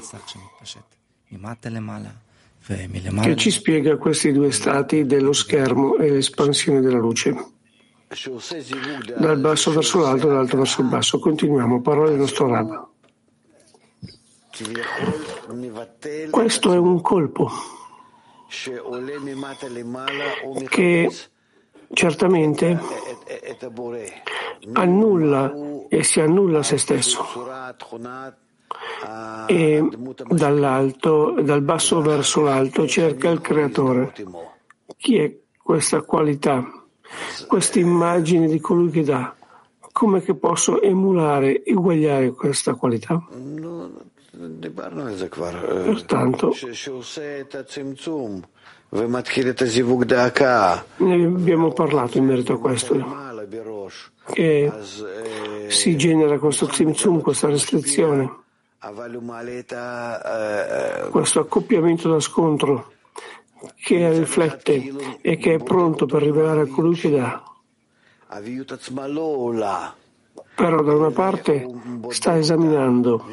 che 2.67 3.37
ci 3.37 3.51
spiega 3.51 3.99
questi 3.99 4.33
due 4.33 4.51
stati 4.51 5.05
dello 5.05 5.35
schermo 5.35 5.97
e 5.97 6.11
l'espansione 6.11 6.81
della 6.81 6.99
luce. 6.99 7.53
Dal 9.19 9.39
basso 9.39 9.73
verso 9.73 10.01
l'alto, 10.01 10.29
dall'alto 10.29 10.57
verso 10.57 10.81
il 10.81 10.89
basso. 10.89 11.19
Continuiamo, 11.19 11.83
parole 11.83 12.11
del 12.11 12.21
nostro 12.21 12.47
Rab. 12.47 12.89
Questo 16.31 16.73
è 16.73 16.79
un 16.79 17.01
colpo 17.01 17.51
che 20.69 21.11
certamente 21.93 22.81
annulla 24.73 25.53
e 25.89 26.03
si 26.05 26.21
annulla 26.21 26.63
se 26.63 26.79
stesso 26.79 27.27
e 29.47 29.89
dall'alto, 30.29 31.37
dal 31.43 31.63
basso 31.63 32.01
verso 32.01 32.43
l'alto 32.43 32.87
cerca 32.87 33.29
il 33.31 33.41
creatore. 33.41 34.13
Chi 34.97 35.19
è 35.19 35.37
questa 35.63 36.03
qualità, 36.03 36.85
questa 37.47 37.79
immagine 37.79 38.47
di 38.49 38.61
colui 38.61 38.91
che 38.91 39.03
dà? 39.03 39.35
Come 39.93 40.23
che 40.23 40.35
posso 40.35 40.83
emulare, 40.83 41.65
eguagliare 41.65 42.33
questa 42.33 42.75
qualità? 42.75 43.23
Pertanto, 45.85 46.53
ne 50.97 51.25
abbiamo 51.25 51.73
parlato 51.73 52.19
in 52.19 52.25
merito 52.25 52.55
a 52.55 52.59
questo, 52.59 52.95
che 54.33 54.73
si 55.69 55.97
genera 55.97 56.39
questo 56.39 56.67
tzimtzum, 56.67 57.21
questa 57.21 57.49
restrizione, 57.49 58.43
questo 61.11 61.41
accoppiamento 61.41 62.11
da 62.11 62.21
scontro 62.21 62.93
che 63.77 64.11
riflette 64.13 65.19
e 65.21 65.37
che 65.37 65.55
è 65.55 65.63
pronto 65.63 66.07
per 66.07 66.23
rivelare 66.23 66.63
a 66.63 66.67
colui 66.67 66.95
che 66.95 67.11
dà. 67.11 67.43
Però 70.55 70.83
da 70.83 70.95
una 70.95 71.11
parte 71.11 71.67
sta 72.09 72.37
esaminando 72.37 73.25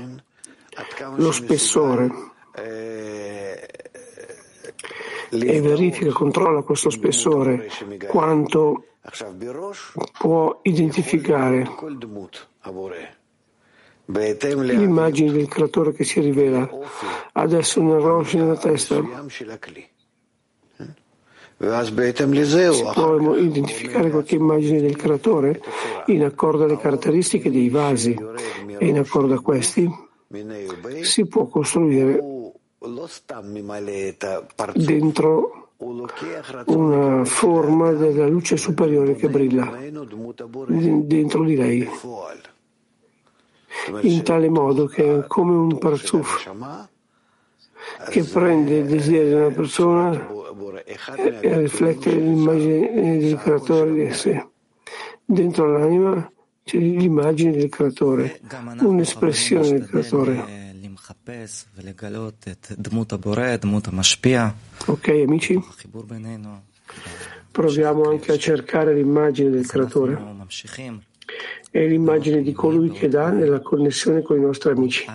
lo 1.16 1.32
spessore. 1.32 2.10
e 5.30 5.62
verifica, 5.62 6.12
controlla 6.12 6.62
questo 6.62 6.90
spessore, 6.90 7.70
quanto 8.08 8.86
può 10.18 10.60
identificare 10.64 11.68
l'immagine 14.06 15.32
del 15.32 15.48
creatore 15.48 15.94
che 15.94 16.04
si 16.04 16.20
rivela 16.20 16.70
adesso 17.34 17.82
nel 17.82 18.00
Rosh 18.00 18.34
nella 18.34 18.58
testa. 18.58 19.02
Si 21.62 22.84
può 22.94 23.36
identificare 23.36 24.10
qualche 24.10 24.36
immagine 24.36 24.82
del 24.82 24.96
creatore 24.96 25.62
in 26.08 26.24
accordo 26.24 26.64
alle 26.64 26.78
caratteristiche 26.78 27.52
dei 27.52 27.70
vasi. 27.70 28.18
E 28.78 28.88
in 28.88 28.98
accordo 28.98 29.36
a 29.36 29.42
questi 29.42 29.88
si 31.02 31.28
può 31.28 31.46
costruire 31.46 32.20
dentro 34.74 35.70
una 36.66 37.26
forma 37.26 37.92
della 37.92 38.28
luce 38.28 38.58
superiore 38.58 39.16
che 39.16 39.30
brilla. 39.30 39.78
Dentro 40.68 41.44
di 41.44 41.56
lei, 41.56 41.88
in 44.02 44.24
tale 44.24 44.50
modo 44.50 44.86
che 44.86 45.20
è 45.20 45.28
come 45.28 45.54
un 45.54 45.78
parzuf 45.78 46.50
che 48.10 48.24
prende 48.24 48.78
il 48.78 48.86
desiderio 48.86 49.28
di 49.28 49.34
una 49.34 49.52
persona 49.56 50.28
e 51.42 51.58
riflette 51.60 52.12
l'immagine 52.14 53.18
del 53.18 53.38
creatore 53.38 53.94
di 53.94 54.14
sé. 54.14 54.48
Dentro 55.26 55.78
l'anima 55.78 56.32
c'è 56.64 56.78
l'immagine 56.78 57.52
del 57.52 57.70
creatore, 57.70 58.40
un'espressione 58.82 59.70
del 59.72 59.88
creatore. 59.88 60.70
Ok 64.88 65.08
amici? 65.10 65.60
Proviamo 67.52 68.10
anche 68.10 68.32
a 68.32 68.38
cercare 68.38 68.94
l'immagine 68.94 69.50
del 69.50 69.66
creatore 69.68 70.14
e 71.72 71.88
l'immagine 71.88 72.42
di 72.44 72.52
colui 72.52 72.92
che 72.92 73.08
dà 73.08 73.30
nella 73.30 73.62
connessione 73.62 74.22
con 74.22 74.38
i 74.38 74.42
nostri 74.42 74.72
amici. 74.72 75.06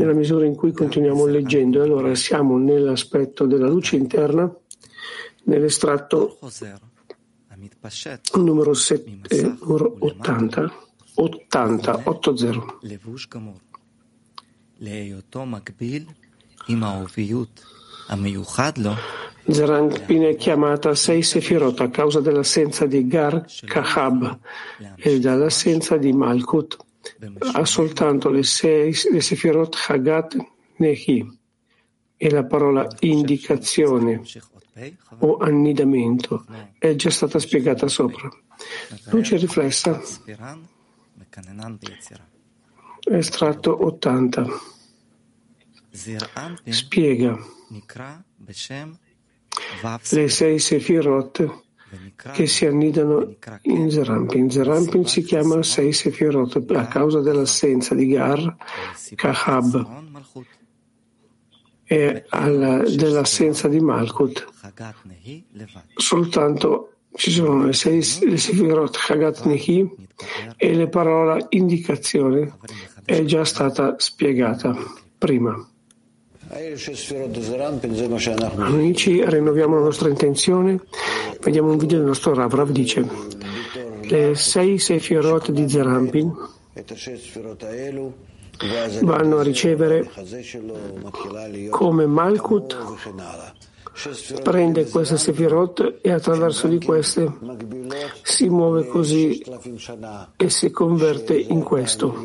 Nella 0.00 0.12
misura 0.12 0.44
in 0.44 0.56
cui 0.56 0.72
continuiamo 0.72 1.26
leggendo, 1.26 1.82
allora 1.82 2.14
siamo 2.14 2.58
nell'aspetto 2.58 3.46
della 3.46 3.68
luce 3.68 3.96
interna, 3.96 4.52
nell'estratto 5.44 6.38
numero, 8.34 8.74
7, 8.74 9.04
numero 9.60 9.96
80, 10.00 10.72
80, 11.14 12.00
80. 12.04 12.78
Zerampin 19.48 20.22
è 20.22 20.36
chiamata 20.36 20.94
sei 20.94 21.22
Sefirot 21.22 21.80
a 21.80 21.90
causa 21.90 22.20
dell'assenza 22.20 22.86
di 22.86 23.06
Gar 23.06 23.44
Kahab 23.64 24.38
e 24.96 25.20
dall'assenza 25.20 25.96
di 25.96 26.12
Malkut. 26.12 26.76
Ha 27.54 27.64
soltanto 27.64 28.30
le 28.30 28.42
sei 28.42 28.94
le 29.10 29.20
Sefirot 29.20 29.76
Hagat 29.88 30.36
Nehi 30.76 31.38
e 32.16 32.30
la 32.30 32.44
parola 32.44 32.86
indicazione 33.00 34.22
o 35.18 35.36
annidamento 35.38 36.44
è 36.78 36.94
già 36.96 37.10
stata 37.10 37.38
spiegata 37.38 37.88
sopra. 37.88 38.28
Luce 39.10 39.36
riflessa. 39.36 40.00
Estratto 43.02 43.86
80. 43.86 44.46
Spiega 46.68 47.38
le 50.10 50.28
sei 50.28 50.58
Sefirot 50.58 51.62
che 52.32 52.46
si 52.46 52.66
annidano 52.66 53.36
in 53.62 53.90
Zerampin. 53.90 54.50
Zerampin 54.50 55.06
si 55.06 55.22
chiama 55.22 55.62
sei 55.62 55.92
Sefirot 55.92 56.64
a 56.72 56.86
causa 56.86 57.20
dell'assenza 57.20 57.94
di 57.94 58.06
Gar, 58.06 58.56
Kahab. 59.16 60.08
E 61.84 62.24
alla, 62.28 62.78
dell'assenza 62.78 63.66
di 63.66 63.80
Malkut. 63.80 64.46
Soltanto 65.96 66.92
ci 67.14 67.32
sono 67.32 67.64
le 67.64 67.72
sei 67.72 68.04
le 68.20 68.36
Sefirot 68.36 68.96
Chagat 68.96 69.44
Nehi 69.46 69.90
e 70.56 70.74
le 70.74 70.88
parole 70.88 71.46
indicazione 71.48 72.56
è 73.04 73.24
già 73.24 73.44
stata 73.44 73.96
spiegata 73.98 74.76
prima. 75.18 75.68
Amici, 78.56 79.22
rinnoviamo 79.24 79.76
la 79.76 79.84
nostra 79.84 80.08
intenzione. 80.08 80.80
Vediamo 81.40 81.70
un 81.70 81.78
video 81.78 81.98
del 81.98 82.08
nostro 82.08 82.34
Rav. 82.34 82.52
Rav 82.52 82.70
dice: 82.70 83.06
Le 84.02 84.34
sei 84.34 84.78
Sefirot 84.78 85.52
di 85.52 85.68
Zerampin 85.68 86.34
vanno 89.02 89.38
a 89.38 89.42
ricevere 89.44 90.10
come 91.70 92.06
Malkut 92.06 92.76
prende 94.42 94.88
queste 94.88 95.18
Sefirot 95.18 95.98
e 96.00 96.10
attraverso 96.10 96.68
di 96.68 96.82
queste 96.82 97.30
si 98.22 98.48
muove 98.48 98.86
così 98.86 99.42
e 100.36 100.48
si 100.48 100.70
converte 100.70 101.36
in 101.36 101.62
questo. 101.62 102.16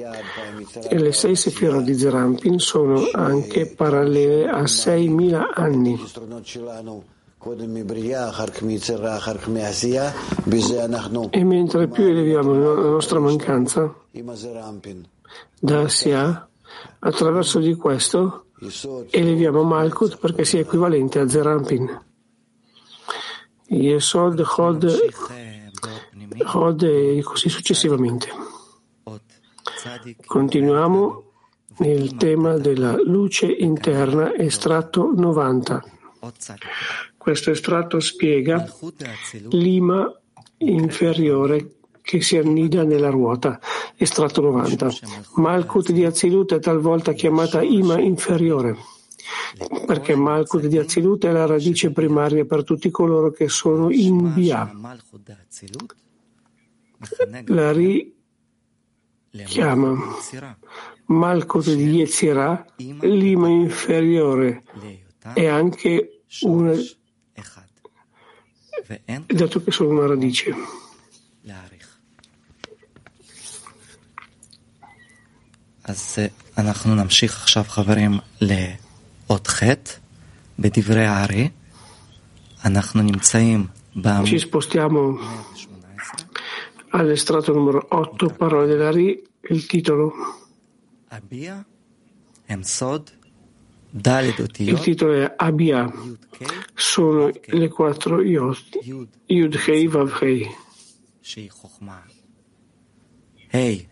E 0.88 0.98
le 0.98 1.12
sei 1.12 1.36
Sefirot 1.36 1.84
di 1.84 1.96
Zerampin 1.96 2.60
sono 2.60 3.10
anche 3.12 3.68
parallele 3.68 4.48
a 4.48 4.62
6.000 4.62 5.52
anni. 5.54 6.00
E 11.30 11.44
mentre 11.44 11.88
più 11.88 12.04
eleviamo 12.04 12.54
la 12.54 12.90
nostra 12.90 13.20
mancanza 13.20 13.94
da 15.60 15.88
Sia, 15.88 16.48
attraverso 17.00 17.60
di 17.60 17.76
questo 17.76 18.45
eleviamo 19.10 19.64
Malkut 19.64 20.18
perché 20.18 20.46
sia 20.46 20.60
equivalente 20.60 21.20
a 21.20 21.28
Zerampin. 21.28 22.04
Yesod, 23.68 24.44
Hod, 24.58 24.98
Hod 26.54 26.84
e 26.84 27.22
così 27.24 27.50
successivamente. 27.50 28.28
Continuiamo 30.26 31.24
nel 31.78 32.16
tema 32.16 32.58
della 32.58 32.96
luce 33.02 33.48
interna, 33.48 34.34
estratto 34.36 35.12
90. 35.14 35.84
Questo 37.18 37.52
estratto 37.52 38.00
spiega 38.00 38.66
l'ima 39.50 40.12
inferiore 40.58 41.75
che 42.06 42.22
si 42.22 42.38
annida 42.38 42.84
nella 42.84 43.10
ruota. 43.10 43.60
Estratto 43.98 44.40
90. 44.42 44.90
Malkut 45.36 45.92
di 45.92 46.06
Azilut 46.06 46.54
è 46.54 46.60
talvolta 46.60 47.14
chiamata 47.14 47.64
Ima 47.64 48.00
inferiore, 48.00 48.78
perché 49.88 50.16
Malkut 50.16 50.68
di 50.68 50.78
Azilut 50.78 51.26
è 51.26 51.32
la 51.32 51.48
radice 51.48 51.92
primaria 51.92 52.46
per 52.46 52.64
tutti 52.64 52.92
coloro 52.92 53.32
che 53.32 53.50
sono 53.50 53.90
in 53.90 54.34
Bia. 54.34 54.72
La 57.46 57.72
richiama 59.32 59.98
Malkut 61.06 61.74
di 61.74 61.90
Yetzirah, 61.90 62.66
l'Ima 63.02 63.50
inferiore, 63.50 64.64
è 65.34 65.48
anche 65.48 66.22
una, 66.42 66.74
dato 69.26 69.64
che 69.64 69.72
sono 69.72 69.90
una 69.90 70.06
radice. 70.06 70.84
אז 75.85 76.19
אנחנו 76.59 76.95
נמשיך 76.95 77.43
עכשיו, 77.43 77.65
חברים, 77.69 78.19
לאות 78.41 79.47
ח' 79.47 79.63
בדברי 80.59 81.07
הארי. 81.07 81.49
אנחנו 82.65 83.03
נמצאים 83.03 83.67
בעמוד... 83.97 84.29
Ci 84.29 84.39
spostiamo 84.39 85.19
all'estratto 86.91 87.53
numero 87.53 87.87
8, 87.89 88.35
parole 88.35 88.67
della 88.67 88.91
Ri, 88.91 89.23
il 89.49 89.67
titolo. 89.67 90.13
Il 94.57 94.79
titolo 94.81 95.13
è 95.15 95.35
Abia, 95.37 95.91
sono 96.75 97.31
le 97.47 97.69
quattro 97.69 98.23
Yod, 98.23 98.57
Yud 99.27 99.61
Hei 99.67 99.87
Vav 99.89 100.17
Hei. 100.21 100.49
Hey, 103.49 103.89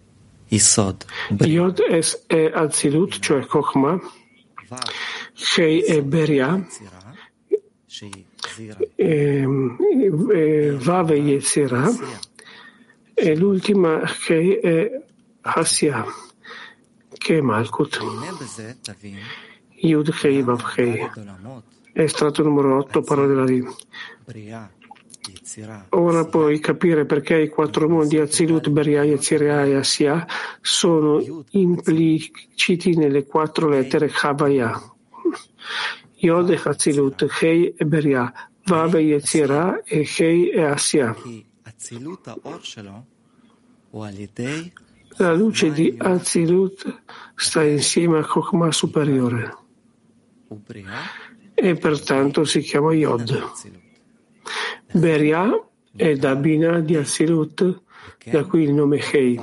Yod 1.39 1.81
è 2.27 2.51
Azilut, 2.53 3.19
cioè 3.19 3.45
Kochma, 3.45 3.99
Shei 5.33 5.81
è 5.81 6.01
Beria, 6.01 6.65
Vav 10.77 11.11
è 11.11 11.17
Yetzirah, 11.17 11.91
e 13.13 13.35
l'ultima 13.35 14.05
Shei 14.07 14.53
è 14.55 15.03
Hassia, 15.41 16.05
che 17.17 17.37
è 17.37 17.41
Malkut. 17.41 17.99
Yud 19.75 20.13
Hei 20.21 20.41
Vav 20.43 20.73
Hei. 20.75 21.09
È 21.91 22.07
stato 22.07 22.41
numero 22.41 22.77
8, 22.77 23.01
parola 23.01 23.27
della 23.27 23.45
Ri. 23.45 23.63
Ora 25.89 26.25
puoi 26.25 26.59
capire 26.59 27.05
perché 27.05 27.41
i 27.41 27.49
quattro 27.49 27.87
mondi 27.87 28.17
Azilut, 28.17 28.69
Beria, 28.69 29.03
Yetzirah 29.03 29.65
e 29.65 29.75
Asiya 29.75 30.27
sono 30.61 31.43
impliciti 31.51 32.95
nelle 32.95 33.25
quattro 33.25 33.69
lettere 33.69 34.11
Havaya. 34.21 34.81
Yod 36.15 36.49
e 36.49 36.61
Azilut, 36.63 37.27
Hei 37.41 37.73
e 37.75 37.85
Beria, 37.85 38.31
Vav 38.65 38.95
e 38.95 39.01
Yetzirah 39.01 39.83
e 39.83 40.07
Hei 40.17 40.49
e 40.49 40.63
Asiya. 40.63 41.15
La 45.17 45.33
luce 45.33 45.71
di 45.71 45.95
Azilut 45.97 47.01
sta 47.35 47.63
insieme 47.63 48.17
a 48.17 48.23
Chokhmah 48.23 48.71
superiore 48.71 49.57
e 51.53 51.75
pertanto 51.75 52.43
si 52.45 52.61
chiama 52.61 52.93
Yod. 52.93 53.51
Beria 54.93 55.49
è 55.95 56.15
da 56.15 56.35
Bina 56.35 56.79
di 56.79 56.95
Asilut, 56.95 57.81
da 58.25 58.43
qui 58.45 58.61
il 58.61 58.73
nome 58.73 58.99
Hei. 58.99 59.39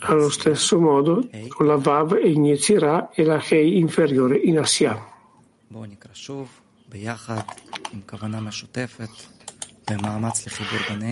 Allo 0.00 0.28
stesso 0.30 0.80
modo, 0.80 1.28
con 1.48 1.66
la 1.66 1.76
Vav 1.76 2.14
e 2.14 2.28
in 2.28 2.44
Yetzirah 2.44 3.10
e 3.10 3.22
la 3.22 3.40
Hei 3.40 3.78
inferiore 3.78 4.36
in 4.36 4.58
Assia. 4.58 5.00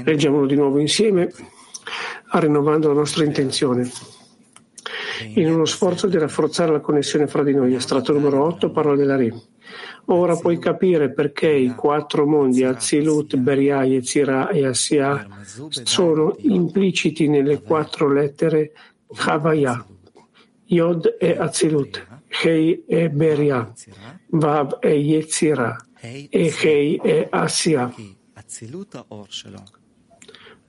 Leggiamolo 0.05 0.47
di 0.47 0.57
nuovo 0.57 0.81
insieme, 0.81 1.33
rinnovando 2.33 2.89
la 2.89 2.95
nostra 2.95 3.23
intenzione. 3.23 3.89
In 5.35 5.53
uno 5.53 5.65
sforzo 5.65 6.09
di 6.09 6.19
rafforzare 6.19 6.73
la 6.73 6.81
connessione 6.81 7.29
fra 7.29 7.45
di 7.45 7.55
noi, 7.55 7.75
estratto 7.75 8.13
numero 8.13 8.45
8, 8.45 8.71
parole 8.71 8.97
della 8.97 9.15
Re. 9.17 9.33
Ora 10.07 10.37
puoi 10.37 10.59
capire 10.59 11.11
perché 11.11 11.51
i 11.51 11.75
quattro 11.75 12.27
mondi, 12.27 12.65
Azilut, 12.65 13.37
Beria, 13.37 13.85
Yetzirah 13.85 14.51
e 14.51 14.67
Asiya, 14.67 15.27
sono 15.85 16.35
impliciti 16.39 17.29
nelle 17.29 17.63
quattro 17.63 18.13
lettere 18.13 18.73
Havaya. 19.17 19.87
Yod 20.67 21.17
è 21.19 21.37
Azilut, 21.39 22.07
Hei 22.43 22.85
è 22.87 23.09
Beria, 23.09 23.73
Vav 24.31 24.79
è 24.79 24.93
Yetzirah 24.93 25.87
e 26.01 26.55
Hei 26.63 26.97
è 26.97 27.29
Asiya. 27.31 27.95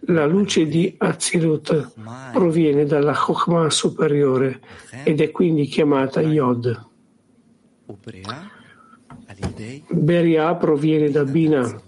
La 0.08 0.26
luce 0.26 0.68
di 0.68 0.94
Azilut 0.98 1.94
proviene 2.32 2.86
dalla 2.86 3.14
Chokhmah 3.14 3.70
superiore 3.70 4.62
ed 5.04 5.20
è 5.20 5.32
quindi 5.32 5.66
chiamata 5.66 6.22
Yod. 6.22 6.86
Beria 9.90 10.56
proviene 10.56 11.10
da 11.10 11.24
Bina 11.24 11.82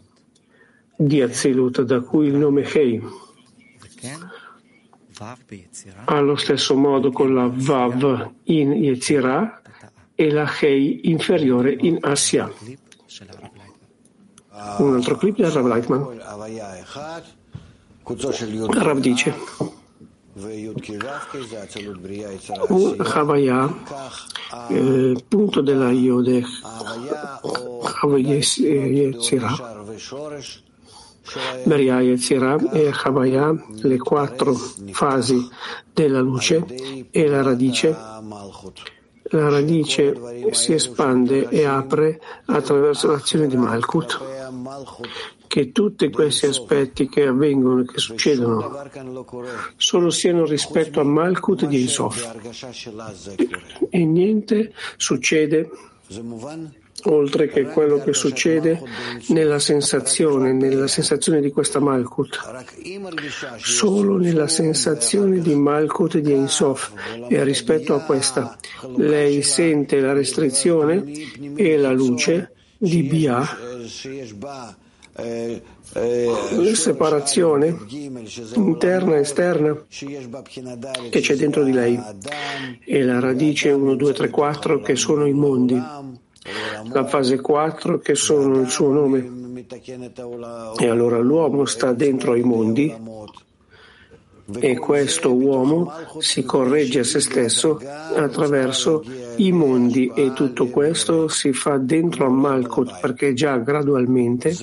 di 0.95 1.21
Azilut, 1.21 1.81
da 1.81 2.01
cui 2.01 2.27
il 2.27 2.35
nome 2.35 2.63
Hei. 2.63 3.01
Allo 6.05 6.35
stesso 6.35 6.75
modo 6.75 7.11
con 7.11 7.33
la 7.33 7.49
Vav 7.51 8.31
in 8.43 8.71
Yetzirah 8.73 9.61
e 10.13 10.31
la 10.31 10.49
Hei 10.59 11.09
inferiore 11.09 11.75
in 11.79 11.97
Asya. 12.01 12.51
Un 14.77 14.95
altro 14.95 15.15
clip 15.17 15.37
del 15.37 15.51
Rav 15.51 15.67
Leitman. 15.67 16.19
Rav 18.69 18.99
dice 18.99 19.33
un 22.69 22.95
Havaya, 22.99 23.73
eh, 24.69 25.15
punto 25.27 25.61
della 25.61 25.91
Yode 25.91 26.43
Yetzirah 28.17 29.85
Beria 31.65 31.99
Yetzirah 32.01 32.71
e 32.71 32.91
Havaya, 32.93 33.53
le 33.81 33.97
quattro 33.97 34.53
fasi 34.53 35.49
della 35.93 36.21
luce 36.21 36.63
e 37.11 37.27
la 37.27 37.41
radice. 37.41 37.89
La 39.29 39.49
radice 39.49 40.15
si 40.51 40.71
espande 40.71 41.49
e 41.49 41.65
apre 41.65 42.21
attraverso 42.45 43.11
l'azione 43.11 43.47
di 43.47 43.57
Malkut. 43.57 44.21
Che 45.47 45.71
tutti 45.71 46.09
questi 46.09 46.45
aspetti 46.45 47.07
che 47.07 47.23
avvengono, 47.23 47.83
che 47.83 47.99
succedono, 47.99 48.83
solo 49.77 50.09
siano 50.09 50.45
rispetto 50.45 50.99
a 50.99 51.03
Malkut 51.03 51.65
di 51.65 51.81
Insof. 51.81 52.35
E 53.89 54.05
niente 54.05 54.73
succede 54.97 55.69
oltre 57.03 57.47
che 57.47 57.63
quello 57.63 58.01
che 58.01 58.13
succede 58.13 58.81
nella 59.27 59.59
sensazione, 59.59 60.51
nella 60.53 60.87
sensazione 60.87 61.41
di 61.41 61.51
questa 61.51 61.79
Malkut. 61.79 62.39
Solo 63.57 64.17
nella 64.17 64.47
sensazione 64.47 65.39
di 65.39 65.55
Malkut 65.55 66.17
di 66.17 66.33
Ensof 66.33 66.91
e 67.29 67.43
rispetto 67.43 67.93
a 67.93 68.01
questa 68.01 68.57
lei 68.95 69.41
sente 69.43 69.99
la 69.99 70.13
restrizione 70.13 71.03
e 71.55 71.77
la 71.77 71.91
luce 71.91 72.51
di 72.77 73.03
Bia 73.03 73.47
separazione 76.75 77.75
interna 78.55 79.15
e 79.15 79.19
esterna 79.19 79.85
che 81.09 81.19
c'è 81.19 81.35
dentro 81.35 81.63
di 81.63 81.71
lei 81.71 81.99
e 82.83 83.03
la 83.03 83.19
radice 83.19 83.71
1, 83.71 83.95
2, 83.95 84.13
3, 84.13 84.29
4 84.29 84.79
che 84.81 84.95
sono 84.95 85.25
i 85.25 85.33
mondi 85.33 85.81
la 86.91 87.05
fase 87.05 87.39
4 87.41 87.99
che 87.99 88.15
sono 88.15 88.59
il 88.61 88.69
suo 88.69 88.91
nome. 88.91 89.65
E 90.77 90.87
allora 90.87 91.19
l'uomo 91.19 91.65
sta 91.65 91.93
dentro 91.93 92.33
ai 92.33 92.43
mondi 92.43 92.93
e 94.59 94.77
questo 94.77 95.33
uomo 95.33 95.91
si 96.19 96.43
corregge 96.43 96.99
a 96.99 97.03
se 97.03 97.19
stesso 97.19 97.81
attraverso 98.15 99.03
i 99.37 99.51
mondi 99.51 100.09
e 100.15 100.31
tutto 100.31 100.67
questo 100.67 101.27
si 101.27 101.51
fa 101.51 101.77
dentro 101.77 102.27
a 102.27 102.29
Malkut 102.29 102.99
perché 103.01 103.33
già 103.33 103.57
gradualmente 103.57 104.55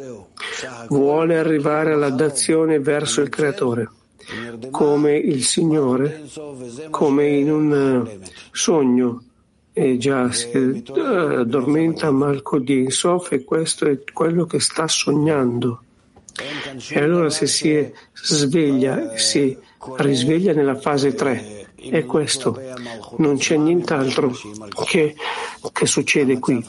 vuole 0.89 1.39
arrivare 1.39 1.93
alla 1.93 2.11
dazione 2.11 2.79
verso 2.79 3.21
il 3.21 3.29
creatore 3.29 3.91
come 4.71 5.17
il 5.17 5.45
Signore, 5.45 6.25
come 6.91 7.29
in 7.29 7.51
un 7.51 8.21
sogno 8.53 9.23
e 9.73 9.99
già 9.99 10.31
si 10.31 10.83
addormenta 10.87 12.11
Malco 12.11 12.59
di 12.59 12.83
Insof 12.83 13.33
e 13.33 13.45
questo 13.45 13.87
è 13.87 13.99
quello 14.13 14.47
che 14.47 14.61
sta 14.61 14.87
sognando. 14.87 15.83
E 16.89 17.01
allora 17.01 17.29
se 17.31 17.47
si 17.47 17.93
sveglia, 18.13 19.17
si 19.17 19.57
risveglia 19.97 20.53
nella 20.53 20.77
fase 20.77 21.15
3 21.15 21.64
è 21.91 22.05
questo. 22.05 22.61
Non 23.19 23.37
c'è 23.37 23.57
nient'altro 23.57 24.33
che, 24.85 25.15
che 25.73 25.87
succede 25.87 26.39
qui, 26.39 26.65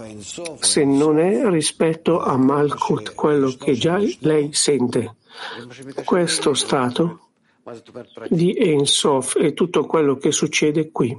se 0.60 0.84
non 0.84 1.20
è 1.20 1.48
rispetto 1.50 2.22
a 2.22 2.38
Malkut 2.38 3.14
quello 3.14 3.54
che 3.58 3.74
già 3.74 4.00
lei 4.20 4.54
sente. 4.54 5.16
Questo 6.04 6.54
stato 6.54 7.20
di 8.30 8.56
Ensof 8.58 9.38
è 9.38 9.54
tutto 9.54 9.86
quello 9.86 10.18
che 10.18 10.32
succede 10.32 10.92
qui. 10.92 11.18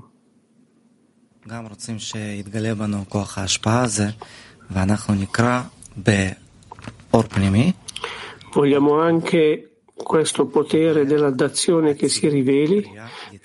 Vogliamo 8.52 8.98
anche 9.00 9.75
questo 9.96 10.46
potere 10.46 11.06
della 11.06 11.30
dazione 11.30 11.94
che 11.94 12.08
si 12.08 12.28
riveli, 12.28 12.84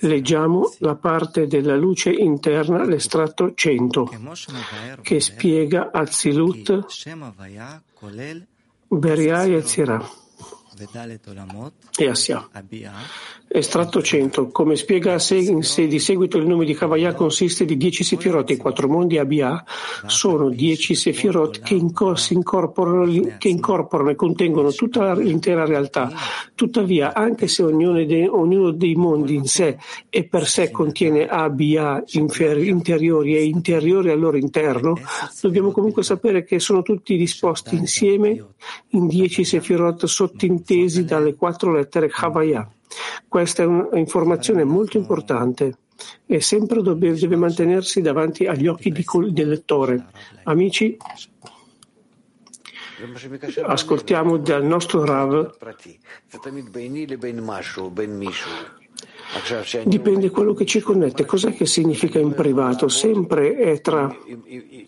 leggiamo 0.00 0.72
la 0.78 0.94
parte 0.96 1.46
della 1.46 1.76
luce 1.76 2.10
interna, 2.10 2.84
l'estratto 2.84 3.54
100, 3.54 4.10
che 5.02 5.20
spiega 5.20 5.90
Azilut, 5.92 6.84
Beria 8.88 9.42
e 9.44 9.62
Zirah 9.62 10.21
e 11.98 12.08
Assia. 12.08 12.48
Estratto 13.46 14.00
100. 14.00 14.48
Come 14.48 14.76
spiega 14.76 15.18
in 15.30 15.62
sé 15.62 15.86
di 15.86 15.98
seguito 15.98 16.38
il 16.38 16.46
nome 16.46 16.64
di 16.64 16.72
Kavaya 16.72 17.12
consiste 17.12 17.66
di 17.66 17.76
10 17.76 18.02
sefirot 18.02 18.50
e 18.50 18.56
4 18.56 18.88
mondi 18.88 19.18
Abia 19.18 19.62
sono 20.06 20.48
10 20.48 20.94
sefirot 20.94 21.60
che, 21.60 21.74
inco- 21.74 22.14
incorporano, 22.30 23.36
che 23.36 23.48
incorporano 23.48 24.08
e 24.08 24.14
contengono 24.14 24.72
tutta 24.72 25.14
l'intera 25.14 25.66
realtà. 25.66 26.10
Tuttavia, 26.54 27.12
anche 27.12 27.46
se 27.46 27.62
de, 27.62 28.26
ognuno 28.28 28.70
dei 28.70 28.94
mondi 28.94 29.34
in 29.34 29.44
sé 29.44 29.76
e 30.08 30.24
per 30.24 30.46
sé 30.46 30.70
contiene 30.70 31.26
Abia 31.26 32.02
infer- 32.12 32.64
interiori 32.64 33.36
e 33.36 33.44
interiori 33.44 34.08
al 34.08 34.18
loro 34.18 34.38
interno, 34.38 34.98
dobbiamo 35.42 35.70
comunque 35.72 36.02
sapere 36.02 36.44
che 36.44 36.58
sono 36.58 36.80
tutti 36.80 37.18
disposti 37.18 37.76
insieme 37.76 38.42
in 38.90 39.06
10 39.08 39.44
sefirot 39.44 40.06
sottintesi 40.06 40.60
dalle 41.04 41.34
quattro 41.34 41.72
lettere 41.72 42.08
Kavaya. 42.08 42.68
Questa 43.28 43.62
è 43.62 43.66
un'informazione 43.66 44.64
molto 44.64 44.96
importante 44.96 45.78
e 46.26 46.40
sempre 46.40 46.82
deve, 46.82 47.14
deve 47.14 47.36
mantenersi 47.36 48.00
davanti 48.00 48.46
agli 48.46 48.66
occhi 48.66 48.90
di, 48.90 49.04
del 49.30 49.48
lettore. 49.48 50.06
Amici, 50.44 50.96
ascoltiamo 53.64 54.36
dal 54.38 54.64
nostro 54.64 55.04
Rav. 55.04 55.56
Dipende 59.84 60.30
quello 60.30 60.52
che 60.52 60.66
ci 60.66 60.80
connette. 60.80 61.24
Cos'è 61.24 61.54
che 61.54 61.66
significa 61.66 62.18
in 62.18 62.34
privato? 62.34 62.88
Sempre 62.88 63.56
è 63.56 63.80
tra 63.80 64.14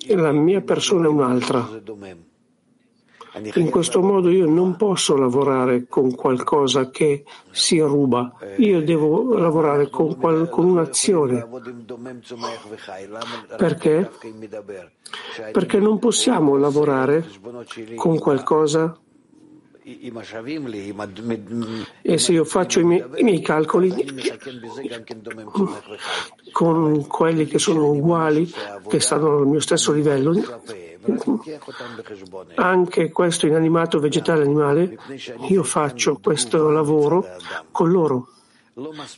la 0.08 0.32
mia 0.32 0.60
persona 0.60 1.06
e 1.06 1.10
un'altra. 1.10 1.82
In 3.54 3.70
questo 3.70 4.00
modo 4.00 4.30
io 4.30 4.46
non 4.46 4.76
posso 4.76 5.16
lavorare 5.16 5.86
con 5.88 6.14
qualcosa 6.14 6.90
che 6.90 7.24
si 7.50 7.80
ruba, 7.80 8.32
io 8.58 8.80
devo 8.82 9.36
lavorare 9.36 9.90
con, 9.90 10.16
qual- 10.16 10.48
con 10.48 10.66
un'azione. 10.66 11.44
Perché? 13.56 14.10
Perché 15.50 15.80
non 15.80 15.98
possiamo 15.98 16.56
lavorare 16.56 17.26
con 17.96 18.18
qualcosa 18.18 18.96
e 22.00 22.18
se 22.18 22.32
io 22.32 22.44
faccio 22.44 22.80
i 22.80 22.84
miei, 22.84 23.04
i 23.16 23.22
miei, 23.22 23.40
calcoli 23.42 23.92
con 26.52 27.06
quelli 27.06 27.44
che 27.44 27.58
sono 27.58 27.90
uguali, 27.90 28.50
che 28.88 28.98
stanno 28.98 29.36
al 29.36 29.46
mio 29.46 29.60
stesso 29.60 29.92
livello, 29.92 30.32
anche 32.54 33.10
questo 33.10 33.46
inanimato, 33.46 33.98
vegetale, 33.98 34.42
animale, 34.42 34.96
io 35.48 35.62
faccio 35.62 36.18
questo 36.22 36.70
lavoro 36.70 37.26
con 37.70 37.90
loro 37.90 38.28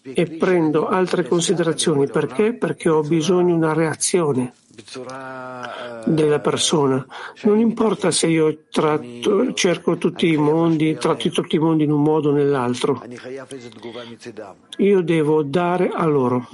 e 0.03 0.27
prendo 0.37 0.89
altre 0.89 1.27
considerazioni. 1.27 2.09
Perché? 2.09 2.55
Perché 2.55 2.89
ho 2.89 3.03
bisogno 3.03 3.47
di 3.47 3.53
una 3.53 3.73
reazione 3.73 4.53
della 6.05 6.41
persona. 6.41 7.05
Non 7.43 7.59
importa 7.59 8.11
se 8.11 8.27
io 8.27 8.65
tratto, 8.71 9.53
cerco 9.55 9.97
tutti 9.97 10.29
i 10.29 10.37
mondi, 10.37 10.97
tratto 10.97 11.31
tutti 11.31 11.57
i 11.57 11.59
mondi 11.59 11.85
in 11.85 11.93
un 11.93 12.03
modo 12.03 12.31
o 12.31 12.33
nell'altro. 12.33 13.03
Io 14.79 15.01
devo 15.01 15.43
dare 15.43 15.91
a 15.93 16.05
loro. 16.05 16.49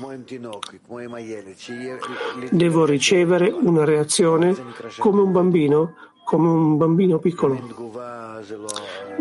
Devo 2.50 2.84
ricevere 2.84 3.48
una 3.50 3.84
reazione 3.84 4.56
come 4.98 5.20
un 5.20 5.32
bambino, 5.32 5.94
come 6.24 6.48
un 6.48 6.76
bambino 6.76 7.18
piccolo, 7.18 7.58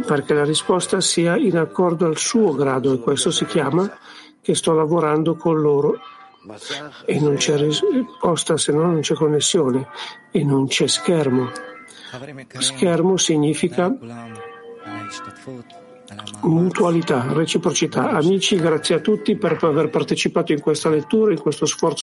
perché 0.05 0.33
la 0.33 0.45
risposta 0.45 1.01
sia 1.01 1.35
in 1.37 1.57
accordo 1.57 2.05
al 2.05 2.17
suo 2.17 2.53
grado 2.53 2.93
e 2.93 2.99
questo 2.99 3.31
si 3.31 3.45
chiama 3.45 3.91
che 4.41 4.55
sto 4.55 4.73
lavorando 4.73 5.35
con 5.35 5.59
loro 5.59 5.99
e 7.05 7.19
non 7.19 7.35
c'è 7.35 7.57
risposta 7.57 8.57
se 8.57 8.71
no 8.71 8.81
non 8.81 9.01
c'è 9.01 9.13
connessione 9.13 9.87
e 10.31 10.43
non 10.43 10.67
c'è 10.67 10.87
schermo. 10.87 11.49
Schermo 12.57 13.17
significa 13.17 13.95
mutualità, 16.41 17.31
reciprocità. 17.31 18.09
Amici, 18.11 18.57
grazie 18.57 18.95
a 18.95 18.99
tutti 18.99 19.35
per 19.37 19.57
aver 19.61 19.89
partecipato 19.89 20.51
in 20.51 20.59
questa 20.59 20.89
lettura, 20.89 21.31
in 21.31 21.39
questo 21.39 21.65
sforzo 21.65 21.99